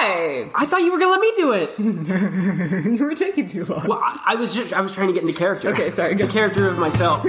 [0.00, 0.50] Why?
[0.54, 1.78] I thought you were gonna let me do it.
[3.00, 3.86] You were taking too long.
[3.86, 5.68] Well, I, I was just I was trying to get into character.
[5.70, 7.22] Okay, sorry, The character of myself.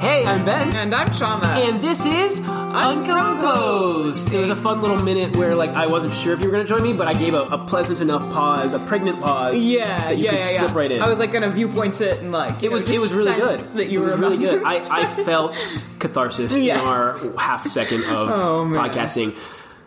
[0.00, 0.74] hey, I'm Ben.
[0.76, 1.46] And I'm Shama.
[1.48, 4.28] And this is Uncomposed.
[4.28, 6.64] There was a fun little minute where, like, I wasn't sure if you were going
[6.64, 9.64] to join me, but I gave a, a pleasant enough pause, a pregnant pause.
[9.64, 10.76] yeah, that you yeah, could yeah, slip yeah.
[10.78, 11.02] right in.
[11.02, 13.60] I was like gonna viewpoint it and like it was it was really good.
[13.60, 14.62] That you it were was really good.
[14.64, 15.54] I, I felt
[15.98, 16.80] catharsis Yeah.
[16.80, 18.80] in our half second of Oh, man.
[18.90, 19.36] podcasting.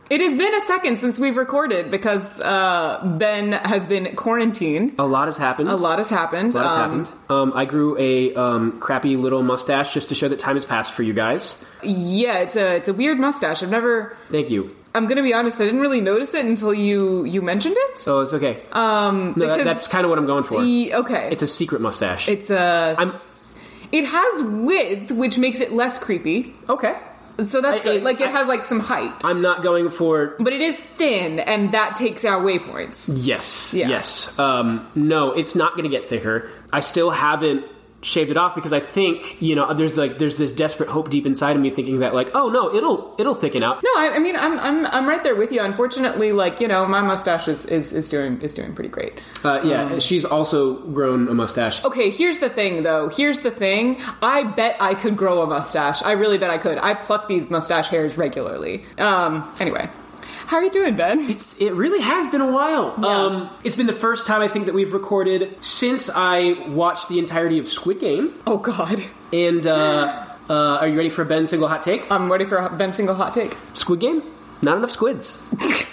[0.08, 4.94] It has been a second since we've recorded because uh, Ben has been quarantined.
[5.00, 5.70] A lot has happened.
[5.70, 6.54] A lot has happened.
[6.54, 7.08] A lot has Um, happened.
[7.30, 10.94] Um, I grew a um, crappy little mustache just to show that time has passed
[10.94, 11.56] for you guys.
[11.82, 13.64] Yeah, it's a it's a weird mustache.
[13.64, 14.16] I've never.
[14.30, 14.76] Thank you.
[14.94, 15.60] I'm gonna be honest.
[15.60, 18.04] I didn't really notice it until you you mentioned it.
[18.08, 18.62] Oh, it's okay.
[18.74, 20.64] Um, no, that, that's kind of what I'm going for.
[20.64, 21.30] e- okay.
[21.32, 22.30] It's a secret mustache.
[22.30, 22.94] It's a.
[22.98, 23.12] I'm-
[23.92, 26.54] It has width, which makes it less creepy.
[26.70, 26.96] okay.
[27.44, 28.02] So that's I- good.
[28.02, 30.78] I- like it I- has like some height, I'm not going for but it is
[30.78, 33.10] thin, and that takes out waypoints.
[33.14, 33.90] yes, Yeah.
[33.90, 34.38] yes.
[34.40, 36.50] Um, no, it's not going to get thicker.
[36.72, 37.66] I still haven't
[38.06, 41.26] shaved it off because I think you know there's like there's this desperate hope deep
[41.26, 43.82] inside of me thinking that like oh no it'll it'll thicken out.
[43.84, 45.62] No, I, I mean I'm I'm I'm right there with you.
[45.62, 49.20] Unfortunately, like you know, my mustache is is, is doing is doing pretty great.
[49.44, 51.84] Uh, yeah, Um, she's also grown a mustache.
[51.84, 53.10] Okay, here's the thing though.
[53.10, 54.00] Here's the thing.
[54.22, 56.04] I bet I could grow a mustache.
[56.04, 56.78] I really bet I could.
[56.78, 58.86] I pluck these mustache hairs regularly.
[59.00, 59.52] Um.
[59.60, 59.90] Anyway,
[60.48, 61.22] how are you doing, Ben?
[61.30, 62.94] It's it really has been a while.
[63.00, 63.08] Yeah.
[63.08, 67.20] Um, it's been the first time I think that we've recorded since I watched the
[67.20, 68.34] entirety of Squid Game.
[68.46, 69.02] Oh God,
[69.34, 72.10] And uh, uh, are you ready for a Ben single hot take?
[72.12, 73.58] I'm ready for a Ben single hot take.
[73.74, 74.24] Squid Game?
[74.62, 75.40] Not enough squids.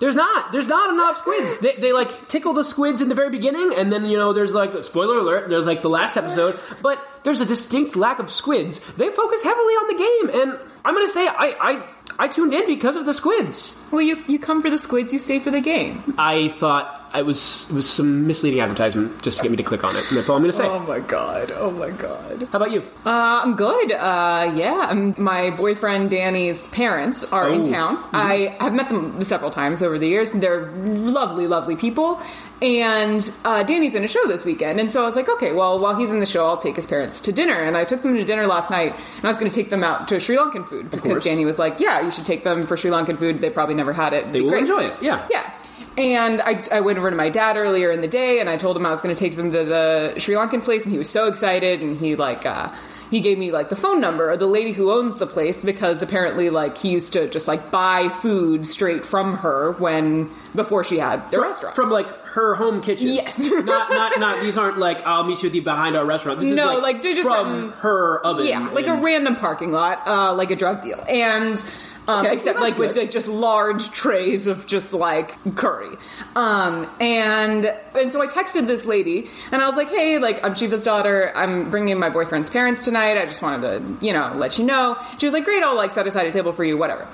[0.00, 0.52] There's not.
[0.52, 1.58] There's not enough squids.
[1.58, 4.52] They, they like tickle the squids in the very beginning, and then you know there's
[4.52, 5.48] like spoiler alert.
[5.48, 8.78] There's like the last episode, but there's a distinct lack of squids.
[8.94, 9.98] They focus heavily on the
[10.30, 11.84] game, and I'm gonna say I I,
[12.18, 13.78] I tuned in because of the squids.
[13.92, 16.02] Well, you you come for the squids, you stay for the game.
[16.18, 19.84] I thought it was it was some misleading advertisement just to get me to click
[19.84, 20.66] on it, and that's all I'm gonna say.
[20.66, 21.52] Oh my God.
[21.56, 22.46] Oh my God.
[22.52, 22.80] How about you?
[23.06, 23.10] Uh,
[23.44, 23.92] I'm good.
[23.92, 27.64] Uh, yeah, I'm, my boyfriend Danny's parents are in Oh.
[27.64, 28.06] town.
[28.12, 30.32] I have met them several times over the years.
[30.32, 32.20] and They're lovely, lovely people.
[32.60, 35.78] And uh, Danny's in a show this weekend, and so I was like, okay, well,
[35.78, 37.54] while he's in the show, I'll take his parents to dinner.
[37.54, 39.84] And I took them to dinner last night, and I was going to take them
[39.84, 41.22] out to Sri Lankan food because.
[41.22, 43.40] Danny was like, yeah, you should take them for Sri Lankan food.
[43.40, 44.18] They probably never had it.
[44.22, 44.60] It'd They be will great.
[44.62, 44.94] enjoy it.
[45.02, 45.26] Yeah.
[45.30, 45.50] Yeah.
[45.96, 48.76] And I, I went over to my dad earlier in the day, and I told
[48.76, 51.10] him I was going to take them to the Sri Lankan place, and he was
[51.10, 52.72] so excited, and he like uh,
[53.10, 56.00] he gave me like the phone number of the lady who owns the place because
[56.02, 60.98] apparently like he used to just like buy food straight from her when before she
[60.98, 61.74] had the From, restaurant.
[61.74, 63.08] from like her home kitchen.
[63.08, 63.38] Yes.
[63.64, 64.40] not not not.
[64.42, 66.38] These aren't like I'll meet you at the behind our restaurant.
[66.38, 68.46] This No, is like, like, just from from- her oven.
[68.46, 71.60] yeah, like a random parking lot, uh, like a drug deal, and.
[72.08, 75.94] Um, Okay, except well, like with like, just large trays of just like curry,
[76.36, 80.54] um, and and so I texted this lady and I was like, hey, like I'm
[80.54, 81.30] Shiva's daughter.
[81.36, 83.18] I'm bringing my boyfriend's parents tonight.
[83.18, 84.96] I just wanted to you know let you know.
[85.18, 85.62] She was like, great.
[85.62, 87.06] I'll like set aside a table for you, whatever.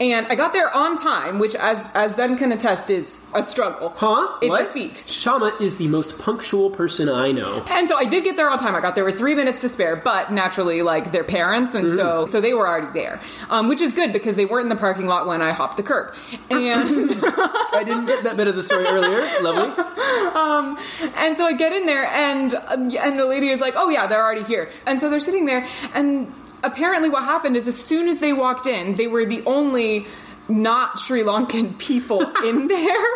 [0.00, 3.92] And I got there on time, which as as Ben can attest is a struggle.
[3.96, 4.38] Huh?
[4.40, 4.66] It's what?
[4.66, 5.04] a feat.
[5.06, 7.64] Shama is the most punctual person I know.
[7.68, 8.76] And so I did get there on time.
[8.76, 12.26] I got there with three minutes to spare, but naturally, like their parents, and so
[12.26, 13.20] so they were already there,
[13.50, 15.82] um, which is good because they weren't in the parking lot when I hopped the
[15.82, 16.14] curb.
[16.48, 16.88] And
[17.22, 19.20] I didn't get that bit of the story earlier.
[19.42, 19.84] Lovely.
[21.16, 24.06] and so I get in there, and um, and the lady is like, "Oh yeah,
[24.06, 26.32] they're already here." And so they're sitting there, and
[26.62, 30.06] apparently, what happened is as soon as they walked in, they were the only
[30.48, 33.06] not Sri Lankan people in there.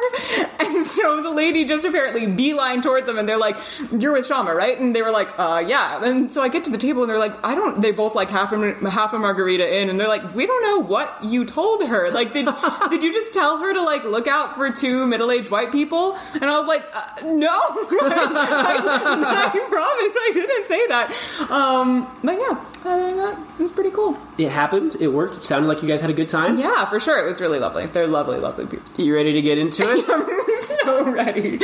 [0.61, 3.57] And so the lady just apparently beeline toward them and they're like,
[3.91, 4.79] You're with Shama, right?
[4.79, 6.05] And they were like, Uh, yeah.
[6.05, 8.31] And so I get to the table and they're like, I don't, they both like
[8.31, 11.87] half a, half a margarita in and they're like, We don't know what you told
[11.87, 12.11] her.
[12.11, 12.49] Like, did,
[12.91, 16.17] did you just tell her to like look out for two middle aged white people?
[16.35, 21.51] And I was like, uh, No, I, I promise I didn't say that.
[21.51, 24.17] Um, but yeah, other than that, it was pretty cool.
[24.39, 24.97] It happened.
[24.99, 25.37] It worked.
[25.37, 26.59] It sounded like you guys had a good time.
[26.59, 27.23] Yeah, for sure.
[27.23, 27.87] It was really lovely.
[27.87, 29.05] They're lovely, lovely people.
[29.05, 30.05] You ready to get into it?
[30.09, 31.59] I'm so ready.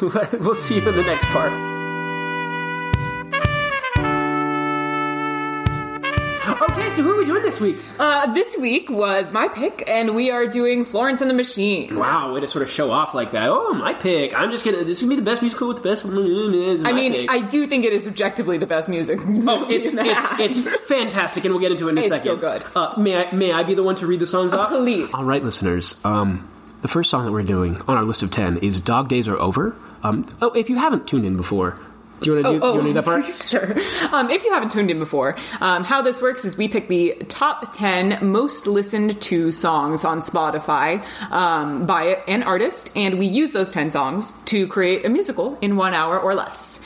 [0.38, 1.77] we'll see you in the next part.
[6.48, 7.76] Okay, so who are we doing this week?
[7.98, 11.94] Uh, this week was my pick, and we are doing Florence and the Machine.
[11.96, 13.48] Wow, way to sort of show off like that.
[13.50, 14.34] Oh, my pick.
[14.38, 14.84] I'm just gonna.
[14.84, 16.04] This is gonna be the best musical with the best.
[16.06, 19.18] I mean, I do think it is objectively the best music.
[19.22, 22.24] Oh, it's it's it's fantastic, and we'll get into it in a It's second.
[22.24, 22.64] so good.
[22.74, 24.70] Uh, may I may I be the one to read the songs off?
[24.70, 25.12] please.
[25.14, 25.94] All right, listeners.
[26.04, 26.48] Um,
[26.82, 29.36] the first song that we're doing on our list of ten is "Dog Days Are
[29.38, 31.78] Over." Um, oh, if you haven't tuned in before,
[32.20, 33.24] Do you want to do, do, you wanna do that part?
[33.46, 34.14] sure.
[34.14, 37.14] Um, if you haven't tuned in before, um, how this works is we pick the
[37.28, 43.52] top 10 most listened to songs on Spotify um, by an artist, and we use
[43.52, 46.84] those 10 songs to create a musical in one hour or less.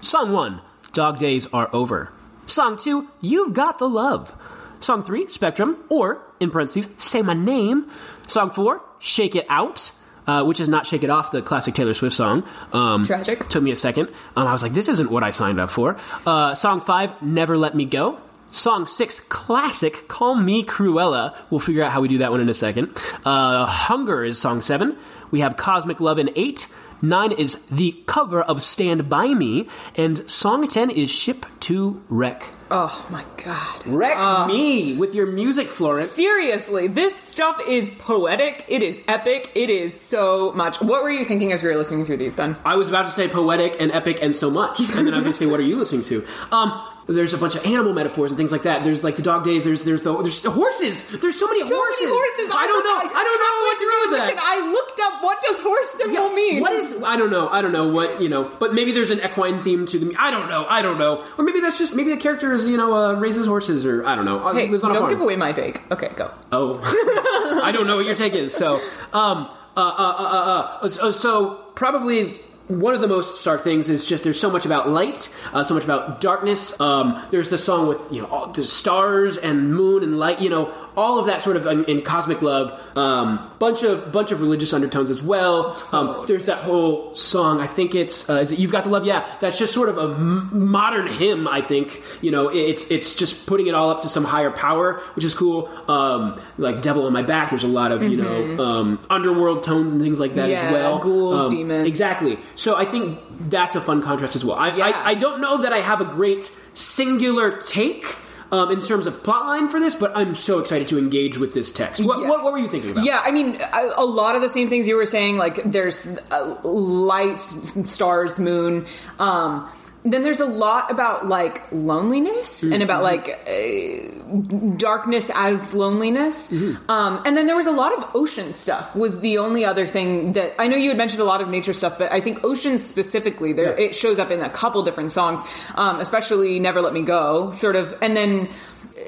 [0.00, 0.60] Song one,
[0.92, 2.12] Dog Days Are Over.
[2.46, 4.32] Song two, You've Got the Love.
[4.80, 7.88] Song three, Spectrum, or, in parentheses, Say My Name.
[8.26, 9.92] Song four, Shake It Out.
[10.26, 12.44] Uh, which is not Shake It Off, the classic Taylor Swift song.
[12.72, 13.48] Um, Tragic.
[13.48, 14.08] Took me a second.
[14.36, 15.96] Um, I was like, this isn't what I signed up for.
[16.24, 18.20] Uh, song five, Never Let Me Go.
[18.52, 21.34] Song six, classic, Call Me Cruella.
[21.50, 22.96] We'll figure out how we do that one in a second.
[23.24, 24.96] Uh, Hunger is song seven.
[25.32, 26.68] We have Cosmic Love in eight.
[27.02, 29.68] Nine is the cover of Stand By Me.
[29.96, 32.48] And song 10 is Ship to Wreck.
[32.70, 33.86] Oh my god.
[33.86, 36.12] Wreck me with your music, Florence.
[36.12, 38.64] Seriously, this stuff is poetic.
[38.68, 39.50] It is epic.
[39.54, 40.80] It is so much.
[40.80, 42.56] What were you thinking as we were listening through these, Ben?
[42.64, 44.78] I was about to say poetic and epic and so much.
[44.80, 46.24] And then I was going to say, what are you listening to?
[46.52, 48.84] Um, there's a bunch of animal metaphors and things like that.
[48.84, 49.64] There's like the dog days.
[49.64, 51.02] There's there's the there's the horses.
[51.08, 52.00] There's so many So horses.
[52.00, 52.50] many horses.
[52.54, 53.00] I don't know.
[53.00, 54.42] forgot- I don't know what to do with that.
[54.42, 56.60] I looked up what does horse symbol mean.
[56.60, 57.02] What is?
[57.02, 57.48] I don't know.
[57.48, 58.44] I don't know what you know.
[58.58, 60.14] But maybe there's an equine theme to the.
[60.18, 60.64] I don't know.
[60.68, 61.24] I don't know.
[61.38, 64.14] Or maybe that's just maybe the character is you know uh, raises horses or I
[64.14, 64.38] don't know.
[64.38, 65.80] Uh, Hey, don't give away my take.
[65.90, 66.30] Okay, go.
[66.52, 66.80] Oh,
[67.64, 68.54] I don't know what your take is.
[68.54, 68.76] So,
[69.12, 74.06] um, uh, uh, uh, uh, uh, so probably one of the most stark things is
[74.06, 76.78] just there's so much about light, uh, so much about darkness.
[76.80, 80.40] Um, there's the song with you know all the stars and moon and light.
[80.40, 82.72] You know all of that sort of in, in cosmic love.
[82.96, 85.76] Um, bunch of bunch of religious undertones as well.
[85.92, 87.60] Um, there's that whole song.
[87.60, 89.04] I think it's uh, is it You've Got the Love.
[89.06, 91.46] Yeah, that's just sort of a m- modern hymn.
[91.48, 95.00] I think you know it's it's just putting it all up to some higher power,
[95.14, 95.68] which is cool.
[95.90, 97.50] Um, like Devil on My Back.
[97.50, 100.50] There's a lot of you know um, underworld tones and things like that Mm-hmm.
[100.52, 100.98] Yeah, as well.
[100.98, 101.86] ghouls, Um, demons.
[101.88, 102.38] Exactly.
[102.56, 103.18] So I think
[103.48, 104.56] that's a fun contrast as well.
[104.58, 104.86] I, Yeah.
[104.86, 106.44] I, I don't know that I have a great
[106.74, 108.04] singular take.
[108.52, 111.72] Um, in terms of plotline for this, but I'm so excited to engage with this
[111.72, 112.04] text.
[112.04, 112.28] What, Yes.
[112.28, 113.02] what, what were you thinking about?
[113.04, 115.38] Yeah, I mean, a, lot of the same things you were saying.
[115.38, 118.84] Like, there's uh, light, stars, moon.
[119.18, 119.70] Um,
[120.04, 124.32] then there's a lot about like loneliness and about like uh,
[124.76, 126.52] darkness as loneliness.
[126.88, 128.96] Um, and then there was a lot of ocean stuff.
[128.96, 131.72] Was the only other thing that I know you had mentioned a lot of nature
[131.72, 133.86] stuff, but I think ocean specifically there Yeah.
[133.86, 135.40] it shows up in a couple different songs,
[135.76, 138.48] um, especially "Never Let Me Go," sort of, and then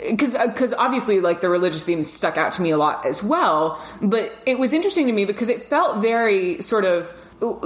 [0.09, 3.79] because because obviously like the religious themes stuck out to me a lot as well
[4.01, 7.13] but it was interesting to me because it felt very sort of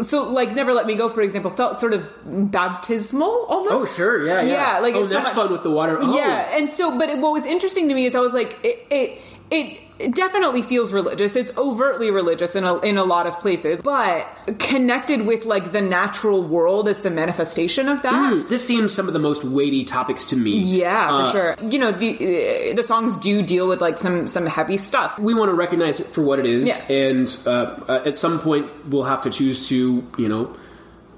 [0.02, 2.04] so like never let me go for example felt sort of
[2.50, 4.52] baptismal almost Oh, sure, yeah, yeah.
[4.74, 5.98] yeah like oh, it's so that's much- fun with the water.
[6.00, 6.16] Oh.
[6.16, 8.86] yeah and so but it, what was interesting to me is i was like it
[8.90, 9.20] it
[9.50, 11.34] it it definitely feels religious.
[11.34, 14.28] It's overtly religious in a, in a lot of places, but
[14.60, 18.12] connected with like the natural world as the manifestation of that.
[18.34, 20.60] Mm, this seems some of the most weighty topics to me.
[20.60, 21.68] Yeah, Uh, for sure.
[21.68, 25.18] You know, the uh, the songs do deal with like some some heavy stuff.
[25.18, 26.92] we want to recognize it for what it is, Yeah.
[26.92, 27.50] and uh,
[27.88, 30.54] uh, at some point we'll have to choose to, you know,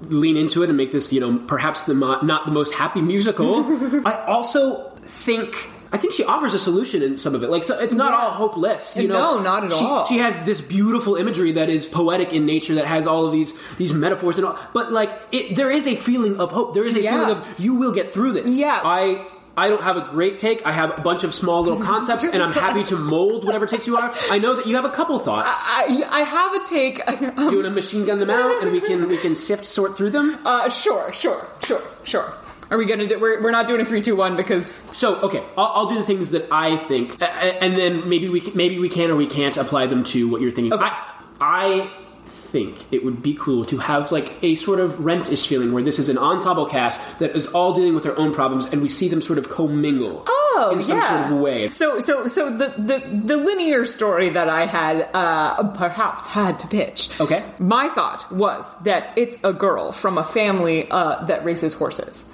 [0.09, 3.01] lean into it and make this, you know, perhaps the mo- not the most happy
[3.01, 3.63] musical.
[4.07, 5.55] I also think.
[5.93, 7.49] I think she offers a solution in some of it.
[7.49, 8.19] Like, so it's not Yeah.
[8.19, 8.95] all hopeless.
[8.95, 10.05] You No, know, not at She- all.
[10.05, 13.51] She has this beautiful imagery that is poetic in nature, that has all of these
[13.77, 14.57] these metaphors and all.
[14.73, 16.73] But like, it, there is a feeling of hope.
[16.73, 17.11] There is a Yeah.
[17.11, 18.51] feeling of you will get through this.
[18.51, 18.79] Yeah.
[18.83, 19.25] I
[19.57, 20.65] I don't have a great take.
[20.65, 23.85] I have a bunch of small little concepts, and I'm happy to mold whatever takes
[23.85, 24.13] you are.
[24.29, 25.49] I know that you have a couple thoughts.
[25.67, 27.05] I I have a take.
[27.19, 29.97] Do you want to machine gun them out, and we can we can sift sort
[29.97, 30.37] through them?
[30.45, 32.33] uh, sure, sure, sure, sure.
[32.71, 33.19] Are we gonna do?
[33.19, 36.03] We're, we're not doing a three, two, one because So okay, I'll, I'll do the
[36.03, 39.15] things that I think, a- a- and then maybe we can- maybe we can or
[39.17, 40.71] we can't apply them to what you're thinking.
[40.73, 40.85] Okay.
[40.85, 41.11] I,
[41.41, 41.91] I
[42.25, 45.99] think it would be cool to have like a sort of rent-ish feeling where this
[45.99, 49.07] is an ensemble cast that is all dealing with their own problems, and we see
[49.09, 50.23] them sort of commingle.
[50.27, 51.23] Oh, in some yeah.
[51.23, 51.67] sort of way.
[51.69, 56.67] So, so, so the, the, the linear story that I had, uh, perhaps had to
[56.67, 57.09] pitch.
[57.19, 57.43] Okay.
[57.59, 62.29] My thought was that it's a girl from a family, uh, that races horses.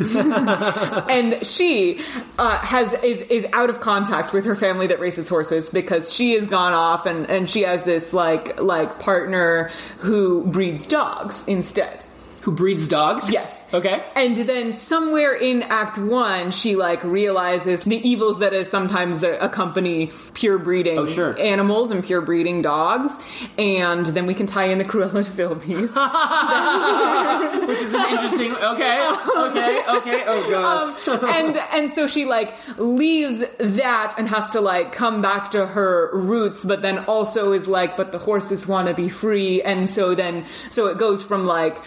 [1.08, 2.00] and she
[2.38, 6.34] uh, has is is out of contact with her family that races horses because she
[6.34, 12.04] has gone off and and she has this like like partner who breeds dogs instead.
[12.42, 13.30] Who breeds dogs?
[13.30, 13.64] Yes.
[13.72, 14.04] Okay.
[14.16, 20.10] And then somewhere in Act One, she like realizes the evils that is sometimes accompany
[20.34, 21.38] pure breeding Oh, sure.
[21.38, 23.18] animals and pure breeding dogs.
[23.58, 25.94] And then we can tie in the Cruella de Vil piece.
[27.68, 28.52] Which is an interesting.
[28.52, 29.12] Okay.
[29.36, 29.82] Okay.
[29.98, 30.24] Okay.
[30.26, 31.08] Oh gosh.
[31.08, 35.66] Um, and and so she like leaves that and has to like come back to
[35.66, 39.88] her roots, but then also is like, but the horses want to be free, and
[39.88, 41.78] so then so it goes from like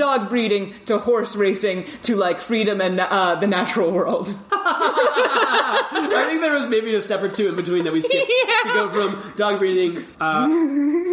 [0.00, 4.34] dog breeding to horse racing to like freedom and uh, the natural world.
[4.52, 8.30] I think there was maybe a step or two in between that we skipped
[8.64, 8.72] Yeah.
[8.72, 9.98] to go from dog breeding.
[10.20, 10.48] Uh,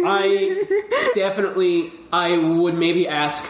[0.06, 0.64] I
[1.14, 3.44] definitely, I would maybe ask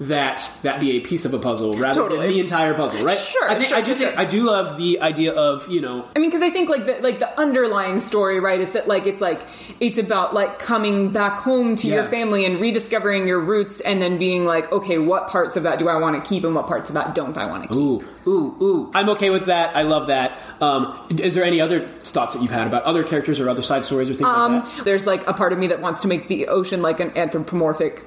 [0.00, 2.26] that that be a piece of a puzzle rather Totally.
[2.26, 3.16] than the entire puzzle, right?
[3.18, 4.18] Sure, I, think, sure, I do sure, think.
[4.18, 6.98] I do love the idea of you know I mean, because I think like the
[7.00, 9.42] like the underlying story, right, is that like it's like
[9.80, 14.18] it's about like coming back home to your family and rediscovering your roots, and then
[14.18, 16.88] being like, okay, what parts of that do I want to keep, and what parts
[16.88, 17.76] of that don't I want to keep?
[17.78, 18.90] Ooh, ooh, ooh.
[18.94, 19.76] I'm okay with that.
[19.76, 20.38] I love that.
[20.60, 23.84] Um, is there any other thoughts that you've had about other characters or other side
[23.84, 24.84] stories or things Um, like that?
[24.84, 28.02] there's like a part of me that wants to make the ocean like an anthropomorphic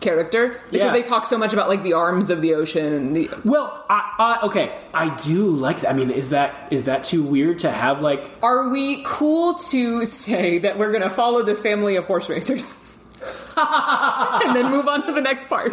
[0.00, 0.92] character because Yeah.
[0.92, 4.14] they talk so much about like the arms of the ocean and the Well, I,
[4.18, 5.90] I, okay, I do like that.
[5.90, 8.30] I mean, is that is that too weird to have like?
[8.42, 12.86] Are we cool to say that we're going to follow this family of horse racers?
[13.56, 15.72] and then move on to the next part.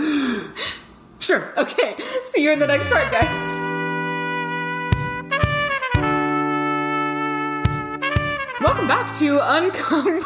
[1.20, 1.54] Sure.
[1.58, 1.96] Okay.
[2.32, 3.77] See you in the next part, guys.
[8.60, 10.26] Welcome back to Uncomposed.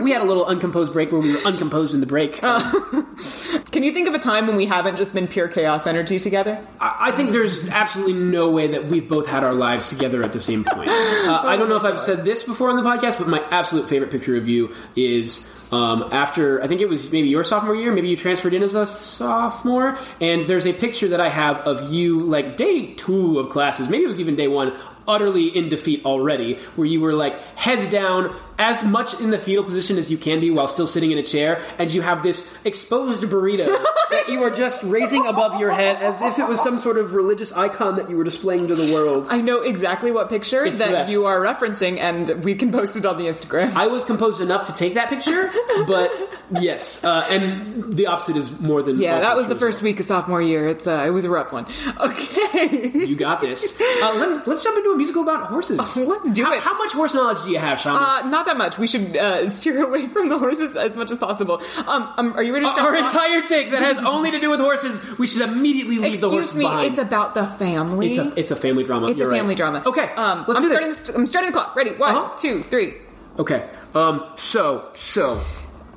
[0.02, 2.36] We had a little uncomposed break where we were uncomposed in the break.
[2.40, 6.66] Can you think of a time when we haven't just been pure chaos energy together?
[6.80, 10.32] I I think there's absolutely no way that we've both had our lives together at
[10.32, 10.88] the same point.
[11.20, 13.88] Uh, I don't know if I've said this before on the podcast, but my absolute
[13.88, 17.92] favorite picture of you is um, after I think it was maybe your sophomore year,
[17.92, 21.92] maybe you transferred in as a sophomore, and there's a picture that I have of
[21.92, 24.76] you like day two of classes, maybe it was even day one,
[25.10, 29.64] utterly in defeat already, where you were like heads down, as much in the fetal
[29.64, 32.54] position as you can be while still sitting in a chair, and you have this
[32.64, 33.66] exposed burrito
[34.10, 37.14] that you are just raising above your head as if it was some sort of
[37.14, 39.28] religious icon that you were displaying to the world.
[39.30, 43.06] I know exactly what picture It's that you are referencing, and we can post it
[43.06, 43.74] on the Instagram.
[43.74, 45.50] I was composed enough to take that picture,
[45.86, 46.10] but
[46.60, 50.06] yes, uh, and the opposite is more than yeah, that was the first week of
[50.06, 50.68] sophomore year.
[50.68, 51.66] It's uh, it was a rough one.
[51.98, 52.90] Okay.
[52.92, 53.80] You got this.
[53.80, 55.78] Uh, let's let's jump into a musical about horses.
[55.96, 56.60] Let's do how, it.
[56.60, 57.96] How much horse knowledge do you have, Sean?
[57.96, 58.78] Uh, not that much.
[58.78, 61.60] We should uh, steer away from the horses as much as possible.
[61.86, 63.04] Um, um are you ready to jump Our on?
[63.04, 65.00] entire take that has only to do with horses.
[65.18, 66.90] We should immediately leave Excuse the horses me, behind.
[66.90, 68.10] it's about the family.
[68.10, 69.08] It's a it's a family drama.
[69.08, 69.38] It's a You're right.
[69.38, 69.82] family drama.
[69.86, 70.88] Okay, Um, let's I'm do starting.
[70.88, 71.00] this.
[71.00, 71.74] The, I'm starting the clock.
[71.76, 71.92] Ready?
[71.92, 72.36] One, Uh-huh.
[72.38, 72.94] two, three.
[73.38, 73.68] Okay.
[73.94, 74.24] Um.
[74.36, 75.40] So so,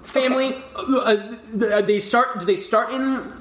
[0.03, 0.55] family.
[0.75, 1.15] Uh,
[1.61, 2.39] uh, they start.
[2.39, 3.33] Do they start in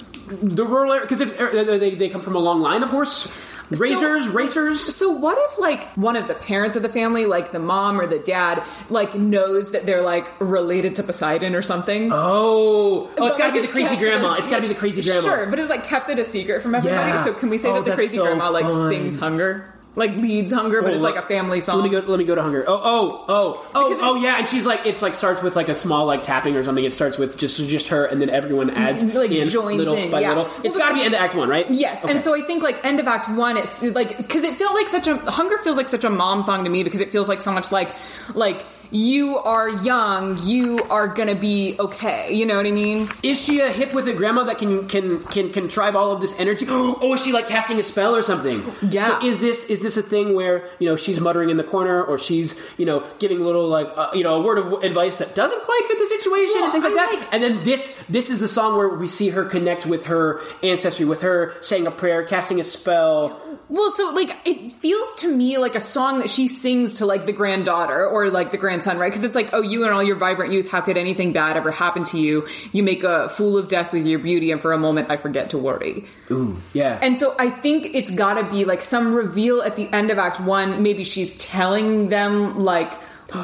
[0.42, 1.02] the rural area?
[1.02, 3.28] Because if uh, they they come from a long line of horse
[3.70, 4.80] raisers, racers.
[4.94, 8.06] So what if like one of the parents of the family, like the mom or
[8.06, 12.10] the dad, like knows that they're like related to Poseidon or something?
[12.12, 14.34] Oh, oh, it's got to be the crazy grandma.
[14.34, 15.22] it- It's got to be the crazy grandma.
[15.22, 17.08] Sure, but it's like kept it a secret from everybody.
[17.10, 17.22] Yeah.
[17.24, 18.88] So can we say Oh, that the crazy so grandma like fun.
[18.90, 21.76] sings hunger, like leads hunger, but Oh, it's like a family song?
[21.82, 21.98] Let me go.
[22.00, 22.64] Let me go to hunger.
[22.66, 24.38] Oh, oh, oh, oh, oh, yeah.
[24.38, 26.84] And she's like, it's like starts with like a small like tapping or something.
[26.84, 30.10] It starts with just just her, and then everyone adds Like, in joins little in,
[30.10, 30.28] by yeah.
[30.30, 30.44] little.
[30.44, 31.70] Well, It's got to be end of Act One, right?
[31.70, 32.10] Yes, Okay.
[32.12, 34.88] and so I think like end of Act One, it's like because it felt like
[34.88, 37.42] such a hunger feels like such a mom song to me because it feels like
[37.42, 37.94] so much like
[38.34, 42.32] like you are young, you are gonna be okay.
[42.32, 43.08] You know what I mean?
[43.22, 46.38] Is she a hip with a grandma that can can can contrive all of this
[46.38, 46.66] energy?
[47.02, 48.62] Oh, is she like casting a spell or something?
[48.82, 49.18] Yeah.
[49.20, 52.02] So is this is this a thing where you know she's muttering in the corner,
[52.04, 55.18] or she's you know giving a little like uh, you know a word of advice
[55.18, 57.20] that doesn't quite fit the situation Well, and things like I that?
[57.20, 60.40] like- and then this this is the song where we see her connect with her
[60.62, 63.40] ancestry, with her saying a prayer, casting a spell.
[63.68, 67.24] Well, so like it feels to me like a song that she sings to like
[67.26, 69.10] the granddaughter or like the grandson, right?
[69.10, 71.70] Because it's like, oh, you and all your vibrant youth, how could anything bad ever
[71.70, 72.46] happen to you?
[72.72, 75.50] You make a fool of death with your beauty, and for a moment I forget
[75.50, 76.04] to worry.
[76.30, 76.98] Ooh, yeah.
[77.00, 80.18] And so I think it's got to be like some reveal at the end of
[80.18, 80.82] Act One.
[80.82, 82.92] Maybe she's telling them like,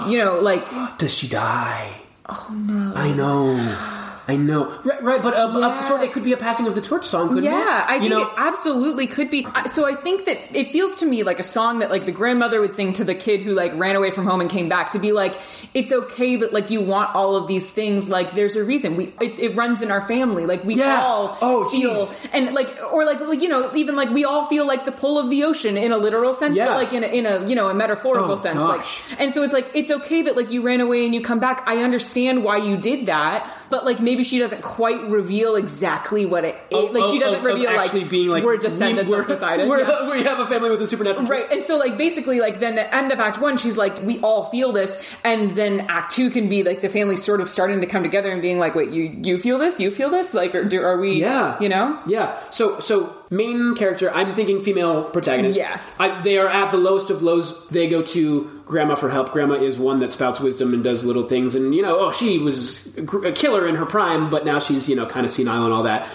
[0.08, 0.66] you know, like
[0.98, 2.02] Does she die?
[2.28, 2.92] Oh no!
[2.94, 4.04] I know.
[4.28, 4.78] I know.
[4.84, 5.80] Right, right but uh, uh, Yeah.
[5.80, 7.50] sort of, it could be a passing of the torch song, couldn't it?
[7.50, 9.46] Yeah, I You think know- it absolutely could be.
[9.68, 12.60] So I think that it feels to me like a song that like the grandmother
[12.60, 14.98] would sing to the kid who like ran away from home and came back to
[14.98, 15.40] be like,
[15.72, 18.08] it's okay that like you want all of these things.
[18.10, 20.44] Like there's a reason we it's, it runs in our family.
[20.44, 21.02] Like we Yeah.
[21.02, 22.28] all Oh, feel jeez.
[22.34, 25.18] and like or like like you know even like we all feel like the pull
[25.18, 26.66] of the ocean in a literal sense, Yeah.
[26.66, 28.56] but like in a, in a you know a metaphorical Oh, sense.
[28.58, 29.02] gosh.
[29.10, 31.38] Like and so it's like it's okay that like you ran away and you come
[31.40, 31.62] back.
[31.66, 36.44] I understand why you did that, but like maybe she doesn't quite reveal exactly what
[36.44, 36.60] it is.
[36.72, 39.26] Oh, like she oh, doesn't of- of reveal like, being like we're descendants we, of
[39.26, 39.68] Poseidon.
[39.68, 40.10] We're, Yeah.
[40.18, 41.26] We have a family with a supernatural.
[41.26, 41.52] Right, twist.
[41.52, 44.46] and so like basically like then the end of Act One, she's like, we all
[44.46, 47.86] feel this, and then Act Two can be like the family sort of starting to
[47.86, 50.64] come together and being like, wait, you you feel this, you feel this, like, or
[50.64, 51.20] do, are we?
[51.20, 52.38] Yeah, you know, Yeah.
[52.50, 54.10] So, so main character.
[54.12, 55.58] I'm thinking female protagonist.
[55.58, 55.80] Yeah.
[55.98, 57.66] I, they are at the lowest of lows.
[57.68, 59.32] They go to grandma for help.
[59.32, 61.54] Grandma is one that spouts wisdom and does little things.
[61.54, 64.88] And you know, oh, she was a a killer in her prime, but now she's
[64.88, 66.08] you know kind of senile and all that.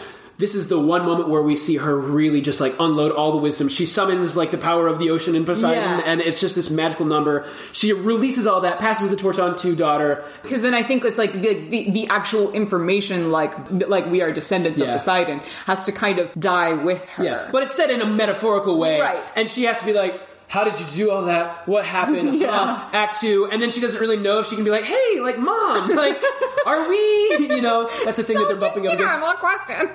[0.43, 3.37] This is the one moment where we see her really just like unload all the
[3.37, 3.69] wisdom.
[3.69, 6.03] She summons like the power of the ocean in Poseidon, Yeah.
[6.05, 7.47] and it's just this magical number.
[7.71, 10.25] She releases all that, passes the torch on to daughter.
[10.41, 13.53] Because then I think it's like the, the the actual information, like
[13.87, 14.87] like we are descendants Yeah.
[14.87, 17.23] of Poseidon, has to kind of die with her.
[17.23, 19.23] Yeah, but it's said in a metaphorical way, Right.
[19.37, 20.19] And she has to be like.
[20.47, 21.67] How did you do all that?
[21.67, 22.35] What happened?
[22.43, 22.49] Yeah.
[22.51, 25.19] Uh, act two, and then she doesn't really know if she can be like, "Hey,
[25.21, 26.21] like, mom, like,
[26.65, 29.21] are we?" You know, that's the thing that they're bumping up against.
[29.21, 29.89] one question.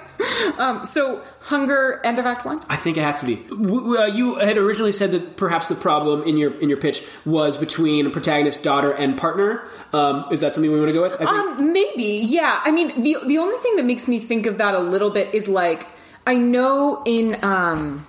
[0.59, 2.61] Um, so hunger, end of Act One.
[2.69, 3.37] I think it has to be.
[3.37, 7.05] W- uh, you had originally said that perhaps the problem in your in your pitch
[7.25, 9.69] was between protagonist, daughter, and partner.
[9.93, 11.21] Um, is that something we want to go with?
[11.21, 12.61] Um, maybe, yeah.
[12.65, 15.35] I mean, the the only thing that makes me think of that a little bit
[15.35, 15.87] is like
[16.27, 18.07] I know in um,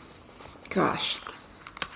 [0.69, 1.19] gosh,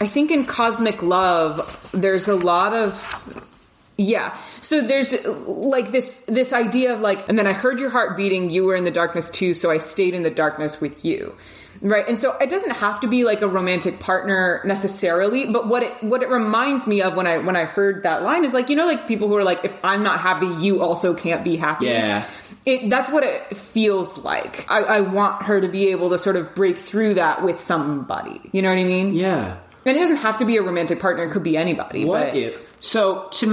[0.03, 3.47] I think in Cosmic Love, there's a lot of
[3.95, 4.37] yeah.
[4.59, 8.49] So there's like this this idea of like, and then I heard your heart beating.
[8.49, 11.37] You were in the darkness too, so I stayed in the darkness with you.
[11.81, 15.83] Right, and so it doesn't have to be like a romantic partner necessarily, but what
[15.83, 18.69] it what it reminds me of when I when I heard that line is like
[18.69, 21.55] you know like people who are like if I'm not happy, you also can't be
[21.55, 21.85] happy.
[21.85, 22.27] Yeah.
[22.65, 24.69] it that's what it feels like.
[24.69, 28.41] I, I want her to be able to sort of break through that with somebody.
[28.51, 29.13] You know what I mean?
[29.13, 29.59] yeah.
[29.85, 32.05] And it doesn't have to be a romantic partner; it could be anybody.
[32.05, 32.77] What but if?
[32.81, 33.47] So to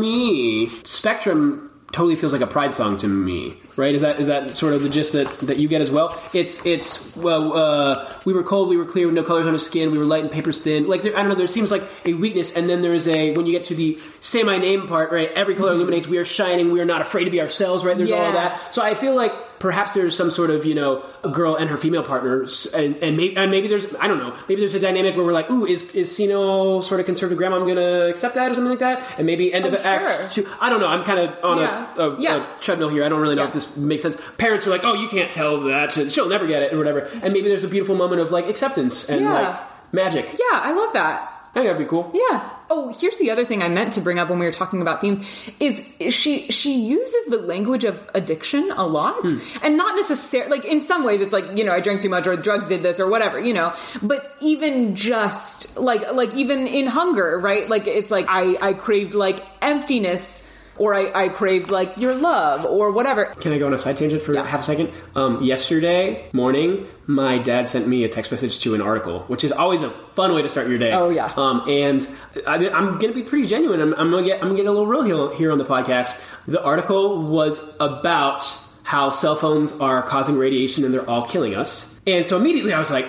[0.00, 3.56] me, Spectrum totally feels like a pride song to me.
[3.76, 3.94] Right?
[3.94, 6.20] Is that is that sort of the gist that, that you get as well?
[6.32, 9.58] It's it's well, uh, we were cold, we were clear, with no colors on our
[9.58, 10.86] skin, we were light and papers thin.
[10.86, 13.34] Like there, I don't know, there seems like a weakness, and then there is a
[13.36, 15.30] when you get to the say my name part, right?
[15.34, 16.06] Every color illuminates.
[16.06, 16.72] We are shining.
[16.72, 17.84] We are not afraid to be ourselves.
[17.84, 17.96] Right?
[17.96, 18.74] There's all of that.
[18.74, 21.76] So I feel like perhaps there's some sort of you know a girl and her
[21.76, 25.16] female partners, and and maybe, and maybe there's I don't know maybe there's a dynamic
[25.16, 27.56] where we're like, ooh, is is Sino sort of conservative grandma?
[27.58, 30.32] I'm gonna accept that or something like that, and maybe end Oh, of the act
[30.34, 30.46] two.
[30.60, 30.88] I don't know.
[30.88, 31.86] I'm kind of on Yeah.
[31.96, 32.56] a, a, Yeah.
[32.56, 33.04] a treadmill here.
[33.04, 33.48] I don't really know Yeah.
[33.48, 34.16] if this makes sense.
[34.38, 35.92] Parents are like, oh, you can't tell that.
[36.10, 37.00] She'll never get it or whatever.
[37.22, 39.56] And maybe there's a beautiful moment of like acceptance and like
[39.92, 40.26] magic.
[40.32, 41.33] yeah, I love that.
[41.54, 42.10] That'd be cool.
[42.12, 42.50] Yeah.
[42.68, 45.00] Oh, here's the other thing I meant to bring up when we were talking about
[45.00, 45.20] themes
[45.60, 45.80] is
[46.12, 49.38] she she uses the language of addiction a lot, hmm.
[49.62, 52.26] and not necessarily like in some ways it's like you know I drank too much
[52.26, 56.86] or drugs did this or whatever you know, but even just like like even in
[56.86, 57.68] hunger, right?
[57.68, 60.50] Like it's like I I craved like emptiness.
[60.76, 63.26] Or I, I craved like your love or whatever.
[63.26, 64.44] Can I go on a side tangent for Yeah.
[64.44, 64.92] half a second?
[65.14, 69.52] Um, yesterday morning, my dad sent me a text message to an article, which is
[69.52, 70.92] always a fun way to start your day.
[70.92, 71.32] Oh, yeah.
[71.36, 72.06] Um, and
[72.46, 73.80] I, I'm going to be pretty genuine.
[73.80, 75.64] I'm, I'm going to get I'm going to get a little real here on the
[75.64, 76.20] podcast.
[76.48, 78.44] The article was about
[78.82, 81.98] how cell phones are causing radiation and they're all killing us.
[82.06, 83.06] And so immediately I was like.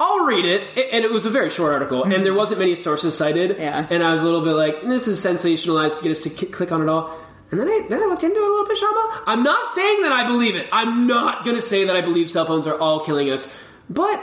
[0.00, 2.36] I'll read it, and it was a very short article, and there mm-hmm.
[2.36, 3.56] wasn't many sources cited.
[3.58, 3.86] Yeah.
[3.90, 6.46] And I was a little bit like, "This is sensationalized to get us to k-
[6.46, 7.18] click on it all."
[7.50, 9.22] And then I then I looked into it a little bit, Shama.
[9.26, 10.68] I'm not saying that I believe it.
[10.70, 13.52] I'm not going to say that I believe cell phones are all killing us,
[13.90, 14.22] but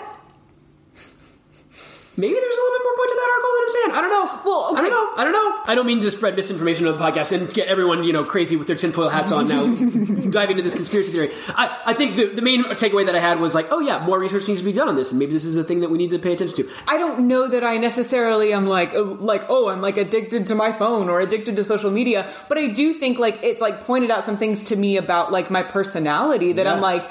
[2.18, 3.92] maybe there's a little bit more point to that article than I'm saying.
[3.96, 4.42] I don't know.
[4.46, 5.14] Well, I don't know.
[5.16, 5.64] I don't know.
[5.68, 8.56] I don't mean to spread misinformation on the podcast and get everyone you know crazy
[8.56, 9.66] with their tinfoil hats on now,
[10.30, 11.32] diving into this conspiracy theory.
[11.50, 14.20] I, I think the, the main takeaway that I had was like, oh yeah, more
[14.20, 15.98] research needs to be done on this, and maybe this is a thing that we
[15.98, 16.70] need to pay attention to.
[16.88, 20.56] I don't know that I necessarily am like uh, like oh I'm like addicted to
[20.56, 24.12] my phone or addicted to social media, but I do think like it's like pointed
[24.12, 27.10] out some things to me about like my personality that I'm like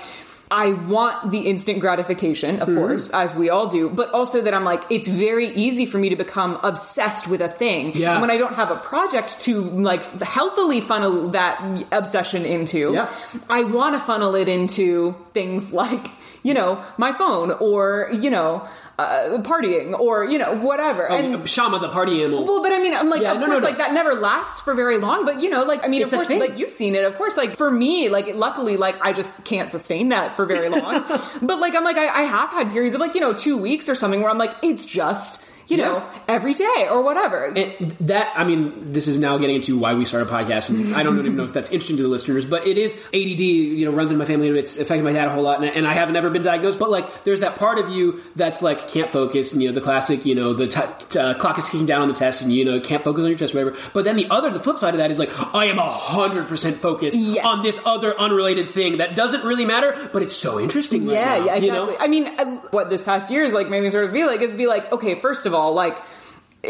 [0.51, 2.71] I want the instant gratification, Mm-hmm.
[2.71, 5.99] of course, as we all do, but also that I'm like it's very easy for
[5.99, 7.97] me to become obsessed with a thing.
[7.97, 8.13] Yeah.
[8.13, 13.09] And when I don't have a project to like healthily funnel that obsession into, Yeah.
[13.49, 16.07] I want to funnel it into things like,
[16.43, 21.09] you know, my phone or, you know, uh, partying or, you know, whatever.
[21.11, 22.45] and Um, Shama, the party animal.
[22.45, 23.67] well, but I mean, I'm like, Yeah, of no, no, course, no.
[23.69, 25.25] like that never lasts for very long.
[25.25, 26.39] But you know, like I mean, It's of course, thing.
[26.41, 27.05] like you've seen it.
[27.05, 30.69] Of course, like for me, like luckily, like I just can't sustain that for very
[30.69, 31.03] long.
[31.43, 33.89] but like I'm like I, I have had periods of like you know two weeks
[33.89, 36.19] or something where I'm like it's just you know Yeah.
[36.29, 37.47] every day or whatever.
[37.47, 40.95] And that, I mean, this is now getting into why we started a podcast, and
[40.95, 43.85] I don't even know if that's interesting to the listeners, but it is ADD, you
[43.85, 45.87] know, runs in my family, and it's affected my dad a whole lot, and, and
[45.87, 49.11] I have never been diagnosed, but like, there's that part of you that's like, can't
[49.13, 51.87] focus, and you know, the classic, you know, the t- t- uh, clock is ticking
[51.87, 53.77] down on the test, and you know, can't focus on your test, whatever.
[53.93, 57.17] But then the other, the flip side of that is like, I am 100% focused
[57.17, 57.45] Yes.
[57.45, 61.39] on this other unrelated thing that doesn't really matter, but it's so interesting right yeah,
[61.39, 61.97] now, yeah, you know?
[61.99, 64.41] I mean, uh, what this past year is like made me sort of be like
[64.41, 65.97] is be like, okay, first of all, like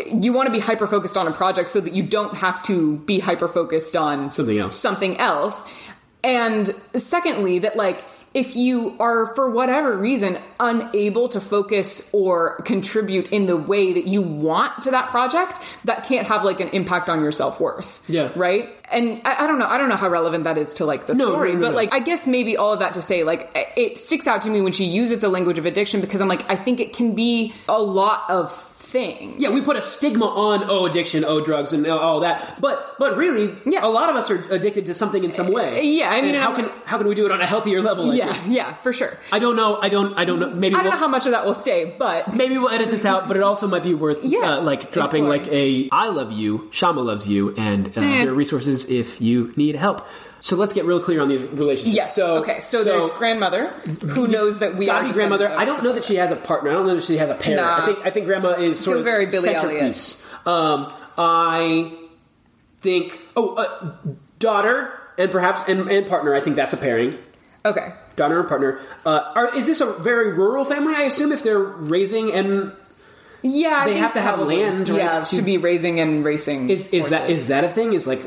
[0.06, 2.96] you want to be hyper focused on a project so that you don't have to
[2.98, 4.78] be hyper focused on Something else.
[4.78, 5.72] something else.
[6.24, 13.28] And secondly, that like if you are for whatever reason unable to focus or contribute
[13.28, 17.08] in the way that you want to that project, that can't have like an impact
[17.08, 18.02] on your self worth.
[18.08, 18.32] Yeah.
[18.34, 18.70] Right.
[18.90, 19.66] And I, I don't know.
[19.68, 21.74] I don't know how relevant that is to like the No, story, no, no, but
[21.76, 24.60] like I guess maybe all of that to say like it sticks out to me
[24.60, 27.54] when she uses the language of addiction because I'm like I think it can be
[27.68, 28.50] a lot of
[28.94, 29.34] things.
[29.42, 32.60] Yeah, we put a stigma on oh addiction, oh drugs, and all that.
[32.60, 33.84] But but really, Yeah.
[33.84, 35.82] a lot of us are addicted to something in some way.
[35.98, 38.04] Yeah, I mean, And how can how can we do it on a healthier level?
[38.12, 38.32] I Yeah.
[38.32, 38.54] think?
[38.58, 38.74] Yeah.
[38.86, 39.12] For sure.
[39.32, 39.70] I don't know.
[39.86, 40.10] I don't.
[40.16, 40.50] I don't know.
[40.50, 42.90] Maybe I don't we'll, know how much of that will stay, but maybe we'll edit
[42.90, 43.26] this out.
[43.28, 45.42] But it also might be worth Yeah, uh, like dropping exploring.
[45.44, 48.22] like a I love you, Shama loves you, and uh, Eh.
[48.24, 49.98] there are resources if you need help.
[50.44, 51.96] So let's get real clear on these relationships.
[51.96, 52.14] yes.
[52.14, 52.60] So okay.
[52.60, 53.70] So, there's grandmother
[54.08, 55.50] who knows that we are grandmother.
[55.50, 56.68] I don't know that she has a partner.
[56.68, 57.62] I don't know that she has a parent.
[57.62, 57.82] Nah.
[57.82, 60.22] I think I think grandma is sort Feels of very Billy centerpiece.
[60.44, 61.96] Um, I
[62.80, 63.94] think oh uh,
[64.38, 66.34] daughter and perhaps and, and partner.
[66.34, 67.16] I think that's a pairing.
[67.64, 67.94] Okay.
[68.16, 68.80] Daughter and partner.
[69.06, 70.94] Uh, are, is this a very rural family?
[70.94, 72.70] I assume if they're raising and
[73.46, 76.70] Yeah, I They have to have land, Yeah, to- to be raising and racing.
[76.70, 77.92] is is that that a thing?
[77.92, 78.22] Is like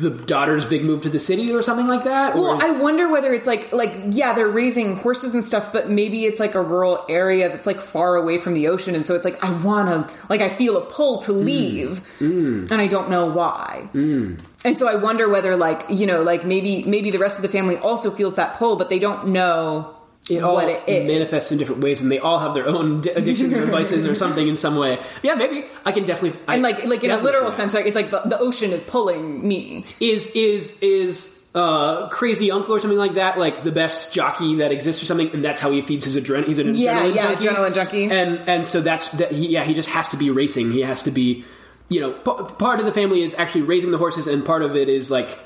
[0.00, 2.34] the daughter's big move to the city or something like that?
[2.36, 5.88] Well, is- I wonder whether it's like like yeah, they're raising horses and stuff, but
[5.88, 9.14] maybe it's like a rural area that's like far away from the ocean, and so
[9.14, 11.44] it's like I want to like I feel a pull to Mm.
[11.44, 13.88] leave, and I don't know why.
[13.94, 17.48] And so I wonder whether like you know like maybe maybe the rest of the
[17.48, 19.94] family also feels that pull, but they don't know
[20.28, 21.06] it all what it is.
[21.06, 24.14] manifests in different ways, and they all have their own di- addictions or vices or
[24.14, 24.98] something in some way.
[25.22, 26.38] Yeah, maybe I can definitely.
[26.46, 28.84] I and like like in a literal sense, like it's like the, the ocean is
[28.84, 29.84] pulling me.
[29.98, 34.70] is is is uh crazy uncle or something like that like the best jockey that
[34.70, 37.22] exists or something and that's how he feeds his adrenaline he's an Yeah, adrenaline yeah,
[37.34, 38.04] junkie adrenaline junkie.
[38.04, 41.02] and and so that's that he, yeah he just has to be racing he has
[41.02, 41.44] to be
[41.88, 44.76] you know p- part of the family is actually raising the horses and part of
[44.76, 45.36] it is like